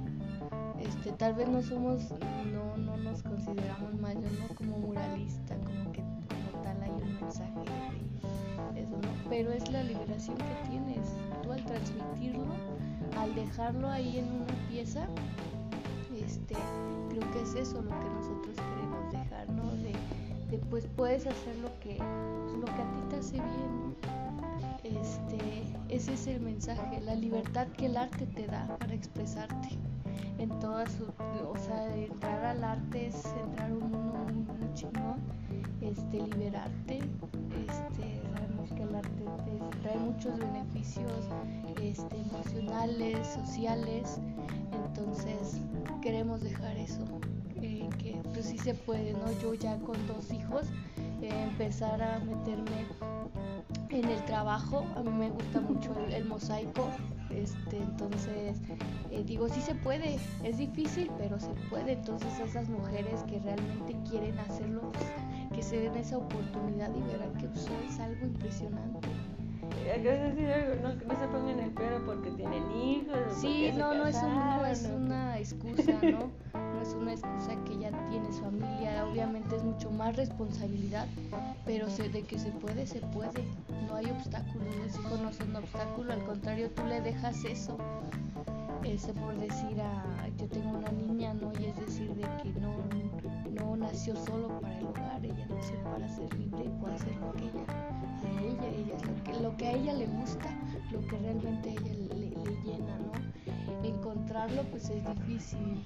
Este, 0.79 1.13
tal 1.13 1.35
vez 1.35 1.49
no 1.49 1.63
somos, 1.63 2.13
no, 2.53 2.77
no 2.77 2.97
nos 2.99 3.23
consideramos 3.23 3.95
más, 4.01 4.15
yo 4.15 4.21
no 4.21 4.55
como 4.55 4.79
muralista, 4.79 5.57
como 5.57 5.91
que 5.93 6.03
como 6.03 6.63
tal 6.63 6.83
hay 6.83 6.91
un 6.91 7.21
mensaje 7.21 7.67
pero 9.29 9.53
es 9.53 9.71
la 9.71 9.83
liberación 9.83 10.37
que 10.37 10.69
tienes 10.69 11.09
tú 11.43 11.53
al 11.53 11.65
transmitirlo, 11.65 12.47
al 13.19 13.35
dejarlo 13.35 13.89
ahí 13.89 14.19
en 14.19 14.27
una 14.27 14.69
pieza, 14.69 15.07
este, 16.17 16.55
creo 17.11 17.31
que 17.33 17.43
es 17.43 17.55
eso 17.55 17.83
lo 17.83 17.91
que 17.91 18.09
nosotros 18.11 18.57
queremos 18.57 19.13
dejar, 19.13 19.49
¿no? 19.51 19.71
De, 19.73 20.59
pues 20.71 20.87
puedes 20.97 21.27
hacer 21.27 21.57
lo 21.57 21.69
que, 21.81 21.97
pues, 21.97 22.59
lo 22.59 22.65
que 22.65 22.83
a 22.83 22.93
ti 22.93 23.01
te 23.11 23.17
hace 23.17 23.35
bien, 23.35 23.97
este, 24.85 25.63
ese 25.89 26.15
es 26.15 26.27
el 26.27 26.41
mensaje, 26.41 27.01
la 27.01 27.15
libertad 27.15 27.67
que 27.69 27.87
el 27.87 27.97
arte 27.97 28.27
te 28.27 28.47
da 28.47 28.77
para 28.79 28.95
expresarte 28.95 29.69
en 30.39 30.49
toda 30.61 30.87
su, 30.87 31.05
o 31.05 31.57
sea, 31.59 31.95
entrar 31.97 32.45
al 32.45 32.65
arte 32.65 33.09
es 33.09 33.25
entrar 33.45 33.73
un 33.73 33.91
mundo 33.91 34.17
chingón, 34.77 35.19
este, 35.81 36.19
liberarte, 36.27 36.99
este, 36.99 38.21
que 38.75 38.83
el 38.83 38.95
arte 38.95 39.25
trae 39.83 39.99
muchos 39.99 40.39
beneficios 40.39 41.13
este, 41.83 42.17
emocionales, 42.17 43.27
sociales, 43.27 44.21
entonces 44.73 45.61
queremos 46.03 46.43
dejar 46.43 46.77
eso, 46.77 47.05
eh, 47.63 47.89
que 47.99 48.21
pues 48.33 48.47
sí 48.47 48.59
se 48.59 48.75
puede, 48.75 49.13
¿no? 49.13 49.31
Yo 49.43 49.55
ya 49.55 49.79
con 49.79 49.97
dos 50.07 50.33
hijos 50.33 50.67
eh, 51.23 51.31
empezar 51.51 52.03
a 52.03 52.19
meterme 52.21 52.87
en 53.91 54.05
el 54.09 54.25
trabajo, 54.25 54.85
a 54.97 55.03
mí 55.03 55.11
me 55.11 55.31
gusta 55.31 55.61
mucho 55.61 55.95
el, 56.11 56.25
mosaico, 56.27 56.89
este, 57.31 57.79
entonces 57.79 58.59
eh, 59.11 59.25
digo 59.25 59.49
sí 59.49 59.61
se 59.61 59.75
puede, 59.75 60.19
es 60.45 60.59
difícil 60.59 61.11
pero 61.17 61.39
se 61.39 61.51
puede, 61.71 61.93
entonces 61.93 62.39
esas 62.41 62.69
mujeres 62.69 63.23
que 63.25 63.39
realmente 63.39 63.97
quieren 64.09 64.39
hacerlo, 64.39 64.93
que 65.55 65.63
se 65.63 65.81
den 65.81 65.97
esa 65.97 66.19
oportunidad 66.19 66.91
y 66.95 67.01
verán 67.03 67.35
que 67.39 67.47
pues, 67.49 67.69
es 67.89 68.01
algo 68.01 68.27
impresionante. 68.27 69.09
algo, 69.95 70.83
no, 70.83 70.95
no 70.95 71.21
se 71.21 71.29
pongan 71.29 71.61
el 71.61 71.71
pelo 71.71 72.05
porque 72.05 72.31
tienen 72.31 72.71
hijos. 72.73 73.19
Sí, 73.37 73.71
no, 73.77 73.95
no 73.95 74.07
es, 74.07 74.23
no 74.23 74.67
es 74.67 74.85
una 74.85 75.39
excusa, 75.39 75.93
¿no? 76.03 76.31
No 76.77 76.83
es 76.83 76.93
una 76.93 77.13
excusa 77.13 77.57
que 77.65 77.79
ya 77.79 77.91
tienes 78.11 78.39
familia, 78.39 79.07
obviamente 79.07 79.57
es 79.57 79.65
mucho 79.65 79.91
más 79.91 80.15
responsabilidad, 80.15 81.07
pero 81.65 81.89
sé 81.89 82.11
de 82.11 82.23
que 82.23 82.39
se 82.39 82.51
puede, 82.51 82.87
se 82.87 83.01
puede, 83.01 83.45
no 83.89 83.95
hay 83.95 84.11
obstáculos, 84.11 84.77
los 84.77 84.95
hijos 84.95 85.21
no 85.21 85.33
son 85.33 85.57
obstáculo, 85.57 86.13
al 86.13 86.25
contrario, 86.25 86.71
tú 86.71 86.85
le 86.85 87.01
dejas 87.01 87.45
eso, 87.45 87.79
ese 88.85 89.13
por 89.15 89.37
decir, 89.39 89.81
a, 89.81 90.29
yo 90.39 90.47
tengo 90.47 90.79
una 90.79 90.93
niña, 90.93 91.35
¿no? 91.35 91.51
Y 91.59 91.67
es 91.67 91.77
decir, 91.77 92.11
de 92.15 92.23
que 92.43 92.61
no, 92.61 92.75
no 93.57 93.77
nació 93.77 94.15
solo 94.25 94.61
para 94.61 94.79
el 94.79 94.87
hogar, 94.87 95.25
ella 95.25 95.47
nació 95.49 95.83
para 95.85 96.09
ser 96.09 96.33
libre 96.35 96.65
y 96.65 96.81
puede 96.81 96.95
hacer 96.95 97.17
lo 97.17 97.33
que 97.33 97.45
ella, 97.45 97.65
a 98.25 98.43
ella, 98.43 98.69
ella 98.69 98.97
lo 99.05 99.25
que, 99.25 99.41
lo 99.41 99.57
que 99.57 99.67
a 99.67 99.73
ella 99.73 99.93
le 99.95 100.07
gusta, 100.07 100.49
lo 100.91 101.01
que 101.07 101.19
realmente 101.19 101.71
a 101.71 101.73
ella 101.73 101.95
le, 102.15 102.31
llena, 102.65 102.99
¿no? 102.99 103.87
Encontrarlo 103.87 104.63
pues 104.65 104.91
es 104.91 105.05
difícil, 105.05 105.83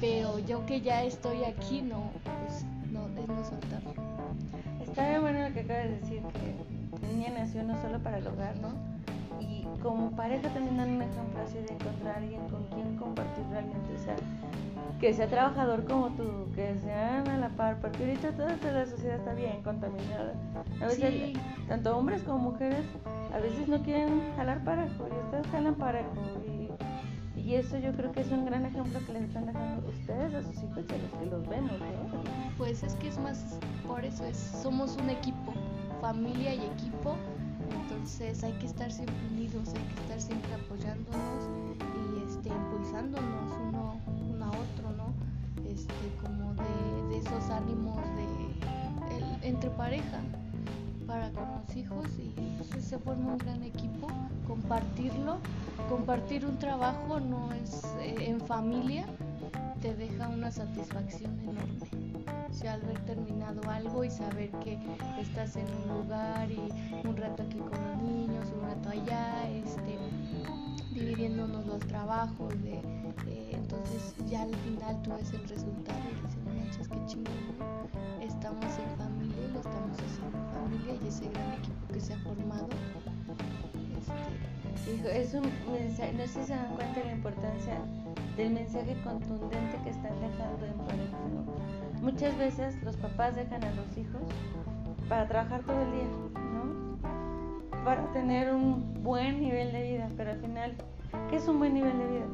pero 0.00 0.38
yo 0.40 0.64
que 0.66 0.80
ya 0.80 1.02
estoy 1.04 1.44
aquí, 1.44 1.82
no, 1.82 2.10
pues 2.24 2.64
no, 2.90 3.06
es 3.20 3.28
no 3.28 3.44
soltarlo. 3.44 3.94
Está 4.82 5.08
bien 5.08 5.22
bueno 5.22 5.48
lo 5.48 5.54
que 5.54 5.60
acabas 5.60 5.84
de 5.84 6.00
decir, 6.00 6.22
que 7.00 7.06
niña 7.06 7.30
nació 7.30 7.62
no 7.62 7.80
solo 7.80 8.02
para 8.02 8.18
el 8.18 8.26
hogar, 8.26 8.56
¿no? 8.58 8.94
Y 9.40 9.66
como 9.82 10.10
pareja 10.12 10.48
también 10.50 10.76
dan 10.76 10.90
un 10.90 11.02
ejemplo 11.02 11.42
así 11.42 11.58
de 11.58 11.74
encontrar 11.74 12.16
a 12.16 12.18
alguien 12.18 12.40
con 12.48 12.64
quien 12.64 12.96
compartir 12.96 13.44
realmente, 13.50 13.94
o 13.94 13.98
sea, 13.98 14.16
que 15.00 15.12
sea 15.12 15.28
trabajador 15.28 15.84
como 15.84 16.08
tú, 16.10 16.46
que 16.54 16.74
sean 16.78 17.28
a 17.28 17.36
la 17.36 17.48
par, 17.50 17.80
porque 17.80 18.04
ahorita 18.04 18.32
toda, 18.32 18.56
la 18.72 18.86
sociedad 18.86 19.16
está 19.16 19.34
bien 19.34 19.62
contaminada. 19.62 20.34
A 20.80 20.86
veces, 20.86 21.36
tanto 21.68 21.96
hombres 21.96 22.22
como 22.22 22.50
mujeres, 22.50 22.84
a 23.34 23.38
veces 23.38 23.68
no 23.68 23.82
quieren 23.82 24.22
jalar 24.36 24.62
parejo 24.64 25.08
y 25.08 25.24
ustedes 25.24 25.46
jalan 25.48 25.74
parejo. 25.74 26.08
Y, 26.46 27.40
y 27.40 27.56
eso 27.56 27.76
yo 27.78 27.92
creo 27.92 28.12
que 28.12 28.20
es 28.20 28.30
un 28.30 28.46
gran 28.46 28.64
ejemplo 28.64 28.98
que 29.06 29.12
les 29.12 29.24
están 29.24 29.46
dejando 29.46 29.86
ustedes 29.88 30.34
a 30.34 30.42
sus 30.42 30.62
hijos 30.62 30.84
y 30.88 30.94
a 30.94 30.98
los 30.98 31.10
que 31.20 31.26
los 31.26 31.48
vemos. 31.48 31.72
Pues 32.56 32.82
es 32.82 32.94
que 32.94 33.08
es 33.08 33.18
más, 33.18 33.58
por 33.86 34.04
eso 34.04 34.24
es, 34.24 34.36
somos 34.36 34.96
un 34.96 35.10
equipo, 35.10 35.52
familia 36.00 36.54
y 36.54 36.60
equipo. 36.60 37.16
Entonces 37.70 38.42
hay 38.44 38.52
que 38.52 38.66
estar 38.66 38.90
siempre 38.90 39.16
unidos, 39.32 39.68
hay 39.68 39.94
que 39.94 40.00
estar 40.02 40.20
siempre 40.20 40.54
apoyándonos 40.54 41.48
y 42.16 42.30
este, 42.30 42.48
impulsándonos 42.48 43.52
uno 43.68 43.94
otro, 44.54 44.90
¿no? 44.96 45.12
Este, 45.68 45.94
como 46.22 46.54
de, 46.54 47.18
esos 47.18 47.50
ánimos 47.50 47.96
de 48.16 49.48
entre 49.48 49.70
pareja 49.70 50.20
para 51.06 51.30
con 51.32 51.44
los 51.44 51.76
hijos 51.76 52.06
y 52.18 52.32
pues, 52.56 52.84
se 52.84 52.98
forma 52.98 53.32
un 53.32 53.38
gran 53.38 53.62
equipo, 53.62 54.08
compartirlo, 54.46 55.38
compartir 55.88 56.46
un 56.46 56.58
trabajo 56.58 57.20
no 57.20 57.52
es 57.52 57.84
eh, 58.00 58.16
en 58.20 58.40
familia 58.40 59.06
te 59.80 59.94
deja 59.94 60.28
una 60.28 60.50
satisfacción 60.50 61.38
enorme. 61.40 62.03
Sea, 62.54 62.74
haber 62.74 63.00
terminado 63.00 63.68
algo 63.68 64.04
y 64.04 64.10
saber 64.10 64.48
que 64.62 64.78
estás 65.20 65.56
en 65.56 65.66
un 65.66 66.02
lugar 66.02 66.48
y 66.50 66.70
un 67.04 67.16
rato 67.16 67.42
aquí 67.42 67.58
con 67.58 67.72
los 67.72 68.02
niños, 68.02 68.46
un 68.54 68.62
rato 68.62 68.90
allá, 68.90 69.50
este, 69.50 69.98
dividiéndonos 70.92 71.66
los 71.66 71.80
trabajos, 71.80 72.54
de, 72.62 72.80
entonces 73.50 74.14
ya 74.28 74.42
al 74.42 74.54
final 74.54 75.02
tú 75.02 75.10
ves 75.10 75.32
el 75.32 75.48
resultado 75.48 75.98
y 76.10 76.14
dices, 76.22 76.44
manches, 76.44 76.88
qué 76.88 77.06
chingón, 77.06 77.34
estamos 78.22 78.64
en 78.64 78.98
familia, 78.98 79.46
estamos 79.56 79.98
haciendo 79.98 80.38
en 80.38 80.48
familia 80.54 80.94
y 81.02 81.08
ese 81.08 81.28
gran 81.30 81.52
equipo 81.54 81.92
que 81.92 82.00
se 82.00 82.14
ha 82.14 82.18
formado. 82.18 82.68
Este, 84.86 85.20
es 85.20 85.34
un 85.34 85.50
mensaje, 85.72 86.12
no 86.12 86.22
sé 86.22 86.28
si 86.28 86.44
se 86.44 86.54
dan 86.54 86.76
cuenta 86.76 87.00
de 87.00 87.06
la 87.06 87.12
importancia 87.12 87.80
del 88.36 88.50
mensaje 88.52 88.96
contundente 89.02 89.78
que 89.82 89.90
están 89.90 90.20
dejando 90.20 90.66
en 90.66 90.78
pareja. 90.78 91.18
Muchas 92.04 92.36
veces 92.36 92.76
los 92.82 92.98
papás 92.98 93.34
dejan 93.34 93.64
a 93.64 93.70
los 93.70 93.96
hijos 93.96 94.20
para 95.08 95.26
trabajar 95.26 95.62
todo 95.62 95.80
el 95.80 95.90
día, 95.90 96.04
¿no? 96.34 96.98
Para 97.82 98.12
tener 98.12 98.52
un 98.52 99.02
buen 99.02 99.40
nivel 99.40 99.72
de 99.72 99.82
vida, 99.82 100.10
pero 100.14 100.32
al 100.32 100.38
final, 100.38 100.74
¿qué 101.30 101.36
es 101.36 101.48
un 101.48 101.58
buen 101.60 101.72
nivel 101.72 101.98
de 101.98 102.06
vida? 102.06 102.26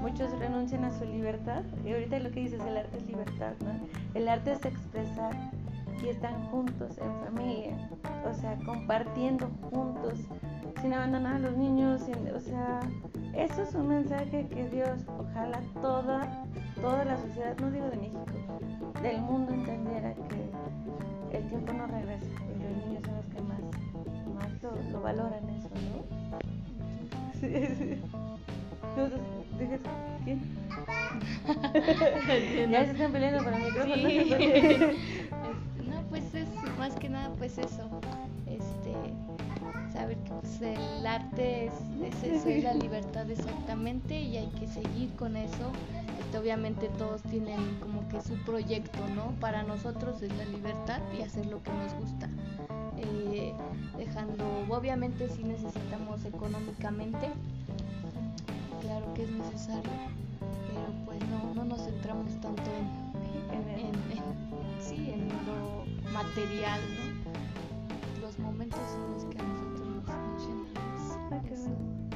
Muchos 0.00 0.32
renuncian 0.38 0.86
a 0.86 0.90
su 0.90 1.04
libertad 1.04 1.64
y 1.84 1.92
ahorita 1.92 2.18
lo 2.20 2.30
que 2.30 2.40
dices, 2.40 2.62
el 2.62 2.78
arte 2.78 2.96
es 2.96 3.06
libertad, 3.06 3.52
¿no? 3.62 3.72
El 4.18 4.26
arte 4.26 4.52
es 4.52 4.64
expresar 4.64 5.34
y 6.02 6.08
están 6.08 6.42
juntos 6.46 6.96
en 6.96 7.14
familia, 7.26 7.76
o 8.24 8.32
sea, 8.32 8.58
compartiendo 8.64 9.50
juntos, 9.70 10.14
sin 10.80 10.94
abandonar 10.94 11.34
a 11.34 11.38
los 11.40 11.58
niños, 11.58 12.00
o 12.34 12.40
sea, 12.40 12.80
eso 13.34 13.62
es 13.64 13.74
un 13.74 13.88
mensaje 13.88 14.48
que 14.48 14.66
Dios, 14.70 15.04
ojalá 15.18 15.60
toda, 15.82 16.46
toda 16.80 17.04
la 17.04 17.18
sociedad, 17.18 17.54
no 17.60 17.70
digo 17.70 17.86
de 17.90 17.96
México, 17.96 18.24
del 19.02 19.20
mundo 19.20 19.52
entendiera 19.52 20.14
que 20.14 21.36
el 21.36 21.48
tiempo 21.48 21.72
no 21.72 21.86
regresa 21.88 22.24
y 22.24 22.62
los 22.62 22.86
niños 22.86 23.02
son 23.04 23.16
los 23.16 23.26
que 23.26 23.42
más, 23.42 23.60
más 24.34 24.92
lo, 24.92 25.00
valoran 25.00 25.48
eso, 25.50 25.68
¿no? 25.74 26.04
Sí, 27.40 27.66
sí. 27.76 28.00
¿Quién? 30.24 30.40
ya 32.70 32.84
se 32.84 32.90
están 32.92 33.12
peleando 33.12 33.42
por 33.42 33.52
el 33.54 33.64
micrófono. 33.64 33.94
Sí. 33.94 34.30
no, 35.88 36.02
pues 36.08 36.34
es 36.34 36.48
más 36.78 36.94
que 36.94 37.08
nada 37.08 37.30
pues 37.38 37.58
eso. 37.58 37.90
Este 38.46 38.92
saber 39.92 40.16
que 40.18 40.30
pues, 40.30 40.60
el 40.62 41.06
arte 41.06 41.66
es, 41.66 41.72
es 42.02 42.22
eso 42.22 42.50
y 42.50 42.62
la 42.62 42.74
libertad 42.74 43.28
exactamente 43.28 44.20
y 44.20 44.36
hay 44.36 44.48
que 44.60 44.68
seguir 44.68 45.10
con 45.16 45.36
eso. 45.36 45.72
Este, 46.20 46.38
obviamente 46.38 46.88
todos 46.98 47.22
tienen 47.22 47.78
como 47.80 48.08
que 48.08 48.20
su 48.20 48.34
proyecto, 48.44 48.98
¿no? 49.14 49.32
Para 49.40 49.62
nosotros 49.62 50.22
es 50.22 50.34
la 50.36 50.44
libertad 50.44 51.00
y 51.18 51.22
hacer 51.22 51.46
lo 51.46 51.62
que 51.62 51.70
nos 51.72 51.94
gusta. 51.94 52.28
Eh, 52.96 53.52
dejando, 53.96 54.44
obviamente 54.68 55.28
sí 55.28 55.42
necesitamos 55.42 56.24
económicamente, 56.24 57.30
claro 58.80 59.12
que 59.14 59.24
es 59.24 59.30
necesario, 59.30 59.90
pero 60.68 61.04
pues 61.04 61.18
no, 61.30 61.54
no 61.54 61.64
nos 61.64 61.84
centramos 61.84 62.32
tanto 62.40 62.62
en, 62.62 63.68
en, 63.78 63.92
sí, 64.80 65.10
en 65.10 65.28
lo 65.46 65.84
material, 66.12 66.80
¿no? 66.96 68.20
Los 68.20 68.38
momentos 68.38 68.80
en 68.94 69.12
los 69.14 69.24
que 69.24 69.38
a 69.38 69.42
nosotros 69.42 69.88
nos, 69.88 70.06
nos 70.06 70.46
llenamos 70.46 71.44
ese, 71.50 71.70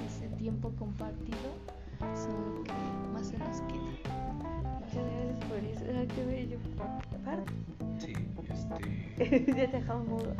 ese, 0.06 0.28
tiempo 0.36 0.72
compartido 0.78 1.75
son 2.14 2.56
lo 2.56 2.64
que 2.64 2.72
más 3.12 3.26
se 3.26 3.38
nos 3.38 3.60
queda. 3.62 3.80
Muchas 4.80 5.04
gracias 5.04 5.44
por 5.48 5.58
eso, 5.58 5.84
ah, 5.88 6.14
qué 6.14 6.24
bello. 6.24 6.58
Sí, 7.98 8.12
este. 8.48 9.46
ya 9.56 9.70
te 9.70 9.78
dejamos 9.78 10.08
mudo. 10.08 10.34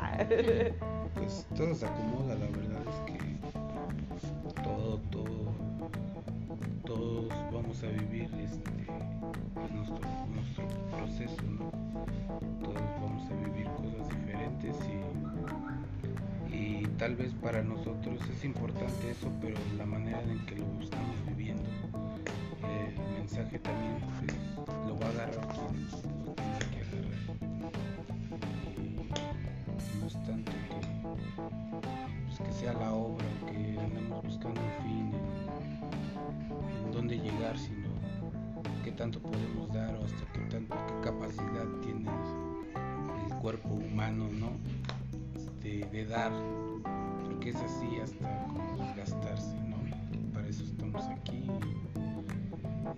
pues 1.15 1.47
todo 1.57 1.75
se 1.75 1.87
acomoda, 1.87 2.35
la 2.35 2.47
verdad 2.47 2.83
es 2.89 3.13
que 3.13 4.63
todo, 4.63 4.99
todo 5.11 5.47
todos 6.87 7.29
vamos 7.53 7.83
a 7.83 7.89
vivir 7.89 8.31
este, 8.41 8.71
nuestro, 9.75 9.99
nuestro 10.33 10.65
proceso, 10.97 11.43
¿no? 11.43 11.71
Todos 12.63 12.83
vamos 13.03 13.31
a 13.31 13.35
vivir 13.35 13.67
cosas 13.71 13.96
tal 16.99 17.15
vez 17.15 17.33
para 17.43 17.63
nosotros 17.63 18.19
es 18.31 18.45
importante 18.45 19.11
eso, 19.11 19.31
pero 19.41 19.57
la 19.77 19.85
manera 19.85 20.23
en 20.23 20.45
que 20.47 20.57
lo 20.57 20.65
estamos 20.81 21.15
viviendo, 21.27 21.69
el 22.63 23.19
mensaje 23.19 23.59
también 23.59 23.99
pues, 24.65 24.87
lo 24.87 24.99
va 24.99 25.07
a 25.07 25.11
agarrar 25.11 25.49
quien 25.49 26.25
lo 26.25 26.33
tiene 26.33 26.59
que 26.71 26.81
agarrar. 26.81 27.17
No 30.01 30.07
es 30.07 30.13
tanto 30.25 30.53
que, 30.53 30.69
pues, 32.27 32.49
que 32.49 32.53
sea 32.53 32.73
la 32.73 32.93
obra, 32.93 33.27
que 33.47 33.79
andamos 33.79 34.25
buscando 34.25 34.61
un 34.61 34.83
fin 34.83 35.13
dónde 36.93 37.19
llegar, 37.19 37.59
sino 37.59 37.89
qué 38.83 38.93
tanto 38.93 39.21
podemos 39.21 39.71
dar 39.73 39.95
o 39.97 40.05
hasta 40.05 40.33
qué, 40.33 40.41
tanto, 40.49 40.77
qué 40.87 40.95
capacidad 41.03 41.67
tiene 41.83 42.11
el 43.29 43.35
cuerpo 43.37 43.69
humano, 43.69 44.29
¿no? 44.33 44.53
Este, 45.67 45.87
de 45.91 46.05
dar, 46.07 46.31
porque 47.25 47.51
es 47.51 47.57
así 47.57 47.99
hasta 48.03 48.47
como 48.47 48.85
desgastarse, 48.85 49.57
¿no? 49.69 49.77
Para 50.33 50.47
eso 50.47 50.63
estamos 50.63 51.05
aquí 51.07 51.45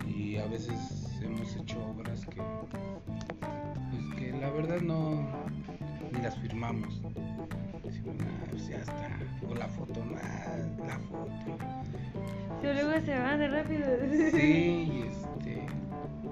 y, 0.05 0.37
a 0.37 0.45
veces 0.45 1.19
hemos 1.21 1.55
hecho 1.55 1.83
obras 1.85 2.25
que, 2.27 2.41
pues 3.09 4.19
que 4.19 4.31
la 4.39 4.51
verdad 4.51 4.81
no, 4.81 5.27
ni 6.11 6.21
las 6.21 6.37
firmamos. 6.37 7.01
Decimos, 7.83 8.15
pues 8.51 8.67
ya 8.67 8.77
está, 8.77 9.19
o 9.47 9.55
la 9.55 9.67
foto, 9.67 10.05
nada, 10.05 10.69
la 10.85 10.99
foto 10.99 11.57
pero 12.61 12.73
luego 12.73 13.05
se 13.05 13.17
van 13.17 13.39
de 13.39 13.47
rápido. 13.47 13.87
Sí, 14.31 15.03
este, 15.07 15.65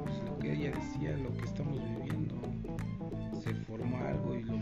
pues 0.04 0.21
lo 0.26 0.38
que 0.39 0.54
ella 0.54 0.71
decía, 0.71 1.17
lo 1.17 1.34
que 1.38 1.45
estamos 1.45 1.80
viviendo, 1.82 2.36
se 3.41 3.54
formó 3.54 3.97
algo 4.06 4.36
y 4.36 4.43
lo 4.43 4.57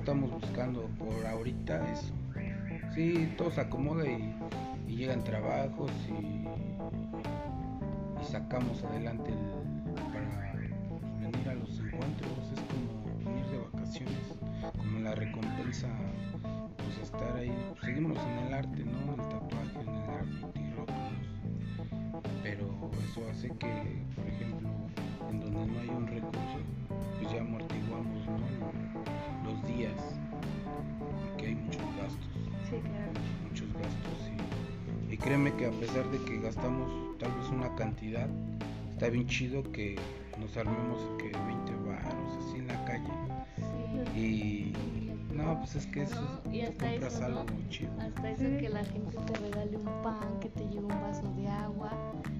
estamos 0.00 0.30
buscando 0.30 0.88
por 0.98 1.26
ahorita 1.26 1.92
eso. 1.92 2.12
Sí, 2.94 3.32
todo 3.36 3.50
se 3.50 3.60
acomoda 3.60 4.04
y, 4.06 4.34
llegan 4.88 5.22
trabajos 5.22 5.90
y, 6.08 6.46
sacamos 8.24 8.82
adelante 8.84 9.30
para 10.12 10.52
venir 11.20 11.48
a 11.48 11.54
los 11.54 11.78
encuentros. 11.78 12.32
Es 12.52 12.60
como 12.60 13.00
como 14.76 15.00
la 15.00 15.14
recompensa, 15.14 15.88
pues 16.76 16.98
estar 17.02 17.36
ahí, 17.36 17.52
seguimos 17.82 18.18
en 18.18 18.46
el 18.46 18.54
arte, 18.54 18.84
¿no? 18.84 19.14
El 19.14 19.28
tatuaje, 19.28 19.80
en 19.80 20.64
el 20.64 20.76
rótulos, 20.76 21.28
pero 22.42 22.90
eso 23.04 23.28
hace 23.30 23.48
que, 23.58 23.79
créeme 35.20 35.54
que 35.54 35.66
a 35.66 35.70
pesar 35.70 36.08
de 36.10 36.18
que 36.24 36.40
gastamos 36.40 36.90
tal 37.18 37.32
vez 37.32 37.48
una 37.50 37.74
cantidad, 37.76 38.28
está 38.90 39.08
bien 39.08 39.26
chido 39.26 39.62
que 39.72 39.96
nos 40.40 40.56
armemos 40.56 40.98
que 41.18 41.30
20 41.30 41.74
baros 41.86 42.38
así 42.38 42.58
en 42.58 42.68
la 42.68 42.84
calle 42.84 43.12
y 44.16 44.72
no, 45.32 45.58
pues 45.58 45.76
es 45.76 45.86
que 45.86 46.02
eso 46.02 46.20
y 46.50 46.62
hasta 46.62 46.92
eso, 46.92 47.24
algo 47.24 47.44
muy 47.44 47.68
chido. 47.68 47.90
Hasta 48.00 48.30
eso 48.30 48.44
que 48.58 48.68
la 48.68 48.84
gente 48.84 49.16
te 49.26 49.34
regale 49.38 49.76
un 49.76 50.02
pan, 50.02 50.40
que 50.40 50.48
te 50.48 50.64
lleve 50.68 50.86
un 50.86 51.00
vaso 51.00 51.22
de 51.36 51.48
agua. 51.48 51.92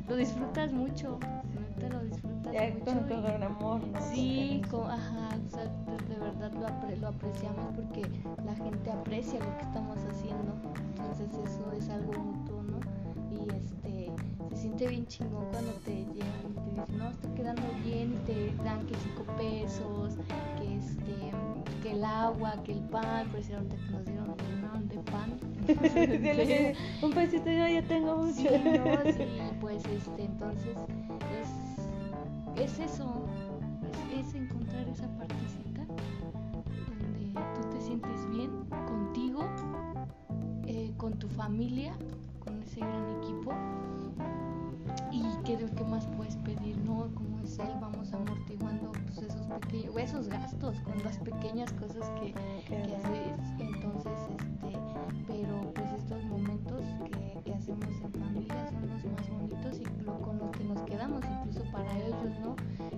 Lo 0.08 0.16
disfrutas 0.16 0.72
mucho, 0.72 1.18
te 1.78 1.88
lo 1.88 2.00
disfrutas 2.04 2.52
ya, 2.52 2.70
mucho. 2.74 2.84
Con 2.84 3.08
todo 3.08 3.28
el 3.28 3.42
amor, 3.42 3.80
¿no? 3.86 4.00
Sí, 4.12 4.60
con, 4.70 4.90
ajá, 4.90 5.38
o 5.46 5.50
sea, 5.50 5.64
de, 5.64 6.18
verdad 6.18 6.52
lo, 6.52 6.66
apre, 6.66 6.96
lo 6.96 7.08
apreciamos 7.08 7.66
porque 7.74 8.02
la 8.44 8.54
gente 8.56 8.90
aprecia 8.90 9.38
lo 9.38 9.56
que 9.56 9.62
estamos 9.62 9.98
haciendo. 10.10 10.54
Entonces 10.96 11.28
eso 11.32 11.72
es 11.72 11.88
algo 11.88 12.12
mutuo, 12.12 12.59
¿no? 12.59 12.59
Y 13.52 13.56
este, 13.56 14.12
se 14.50 14.56
siente 14.56 14.86
bien 14.86 15.06
chingón 15.06 15.46
cuando 15.50 15.72
te 15.84 15.94
llevan 15.94 16.50
y 16.50 16.54
te 16.54 16.80
dicen, 16.80 16.98
no, 16.98 17.10
está 17.10 17.34
quedando 17.34 17.62
bien 17.84 18.12
y 18.12 18.26
te 18.26 18.64
dan 18.64 18.86
que 18.86 18.94
cinco 18.96 19.24
pesos, 19.36 20.14
que 20.58 20.76
este 20.76 21.30
que 21.82 21.92
el 21.92 22.04
agua, 22.04 22.54
que 22.64 22.72
el 22.72 22.80
pan, 22.80 23.28
pues 23.30 23.48
era 23.48 23.60
que 23.60 23.76
nos 23.90 24.04
dieron 24.04 24.34
un 24.74 24.88
de 24.88 24.98
pan. 24.98 25.38
un 27.02 27.12
pesito 27.12 27.50
yo 27.50 27.66
ya 27.66 27.82
tengo 27.82 28.16
mucho. 28.16 28.34
Sí, 28.34 28.48
no, 28.48 29.12
sí, 29.12 29.24
pues 29.60 29.84
este, 29.86 30.24
entonces 30.24 30.76
es, 31.40 32.62
es 32.62 32.78
eso, 32.80 33.24
es, 34.12 34.26
es 34.26 34.34
encontrar 34.34 34.88
esa 34.88 35.08
partecita 35.16 35.86
donde 36.88 37.40
tú 37.54 37.68
te 37.70 37.80
sientes 37.80 38.30
bien 38.30 38.50
contigo, 38.86 39.44
eh, 40.66 40.92
con 40.96 41.18
tu 41.18 41.28
familia, 41.28 41.94
ese 42.70 42.80
gran 42.80 43.10
equipo 43.22 43.52
y 45.10 45.22
que 45.44 45.56
de 45.56 45.70
que 45.72 45.84
más 45.84 46.06
puedes 46.16 46.36
pedir, 46.36 46.76
¿no? 46.78 47.08
Como 47.14 47.40
es 47.40 47.58
él, 47.58 47.68
vamos 47.80 48.12
amortiguando 48.12 48.92
pues, 48.92 49.18
esos 49.18 49.46
pequeños, 49.46 49.96
esos 49.96 50.28
gastos 50.28 50.76
con 50.82 51.02
las 51.02 51.18
pequeñas 51.18 51.72
cosas 51.72 52.08
que, 52.20 52.32
que 52.68 52.76
haces. 52.76 53.40
Entonces, 53.58 54.12
este, 54.38 54.78
pero 55.26 55.72
pues 55.74 55.92
estos 55.98 56.24
momentos 56.26 56.82
que, 57.10 57.40
que, 57.44 57.54
hacemos 57.54 57.88
en 58.04 58.12
familia 58.12 58.66
son 58.70 58.88
los 58.88 59.04
más 59.04 59.30
bonitos 59.30 59.80
y 59.80 60.02
lo, 60.04 60.20
con 60.20 60.38
los 60.38 60.50
que 60.52 60.64
nos 60.64 60.80
quedamos, 60.82 61.24
incluso 61.24 61.72
para 61.72 61.98
ellos, 61.98 62.38
¿no? 62.40 62.54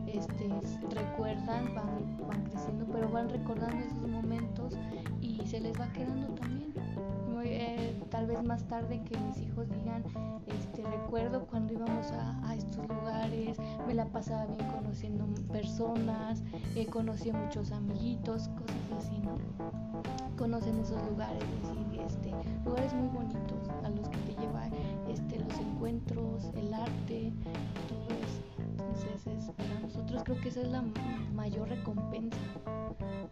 Este, 0.06 0.50
recuerdan, 0.94 1.74
van, 1.74 2.18
van 2.28 2.44
creciendo, 2.44 2.71
pero 2.92 3.09
van 3.11 3.28
recordando 3.28 3.78
esos 3.78 4.09
momentos 4.09 4.74
y 5.20 5.40
se 5.46 5.61
les 5.61 5.78
va 5.78 5.92
quedando 5.92 6.28
también. 6.35 6.72
Eh, 7.44 8.00
tal 8.11 8.26
vez 8.26 8.42
más 8.44 8.62
tarde 8.68 9.02
que 9.02 9.18
mis 9.18 9.38
hijos 9.38 9.68
digan, 9.68 10.05
este, 10.46 10.83
recuerdo 10.85 11.44
cuando 11.46 11.72
íbamos 11.72 12.11
a, 12.12 12.55
estos 12.55 12.88
lugares, 12.88 13.59
me 13.87 13.94
la 13.94 14.07
pasaba 14.07 14.46
bien 14.46 14.66
conociendo 14.70 15.26
personas, 15.50 16.42
eh, 16.76 16.87
conocí 16.87 17.31
a 17.31 17.35
muchos 17.35 17.72
amiguitos, 17.72 18.48
cosas 18.48 19.05
así, 19.05 19.18
¿no? 19.18 19.38
Conocen 20.37 20.78
esos 20.78 21.02
lugares, 21.11 21.42
este, 22.07 22.33
lugares 22.64 22.94
muy 22.94 23.09
bonitos 23.09 23.68
a 23.83 23.90
los 23.90 24.09
que 24.09 24.18
te 24.18 24.40
lleva 24.40 24.68
este, 25.09 25.40
los 25.40 25.59
encuentros, 25.59 26.44
el 26.55 26.72
arte, 26.72 27.33
todo. 27.88 28.21
Entonces, 28.92 29.26
es, 29.26 29.50
para 29.52 29.81
nosotros 29.81 30.22
creo 30.22 30.40
que 30.42 30.48
esa 30.50 30.61
es 30.61 30.68
la 30.68 30.85
mayor 31.35 31.66
recompensa 31.66 32.37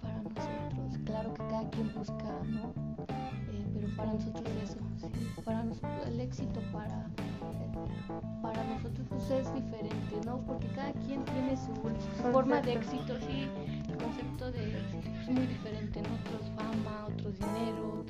para 0.01 0.23
nosotros. 0.23 0.99
Claro 1.05 1.35
que 1.35 1.43
cada 1.49 1.69
quien 1.69 1.93
busca, 1.95 2.33
¿no? 2.49 2.73
Eh, 3.53 3.67
pero 3.75 3.89
para 3.95 4.15
nosotros 4.15 4.49
eso, 4.65 4.79
sí, 4.97 5.43
para 5.45 5.65
nosotros 5.65 6.07
el 6.07 6.21
éxito 6.21 6.61
para 6.73 7.11
para 8.43 8.65
nosotros 8.65 9.07
pues 9.11 9.31
es 9.31 9.55
diferente, 9.55 10.17
¿no? 10.25 10.39
Porque 10.47 10.67
cada 10.69 10.93
quien 10.93 11.23
tiene 11.27 11.57
su, 11.57 11.75
forma 12.33 12.63
de 12.63 12.75
éxito, 12.75 13.19
sí, 13.21 13.47
el 13.87 13.97
concepto 13.99 14.51
de 14.51 14.79
éxito 14.79 15.09
es 15.21 15.29
muy 15.29 15.47
diferente, 15.47 16.01
¿no? 16.01 16.09
Otros 16.15 16.51
fama, 16.57 17.07
otros 17.07 17.39
dinero, 17.39 18.05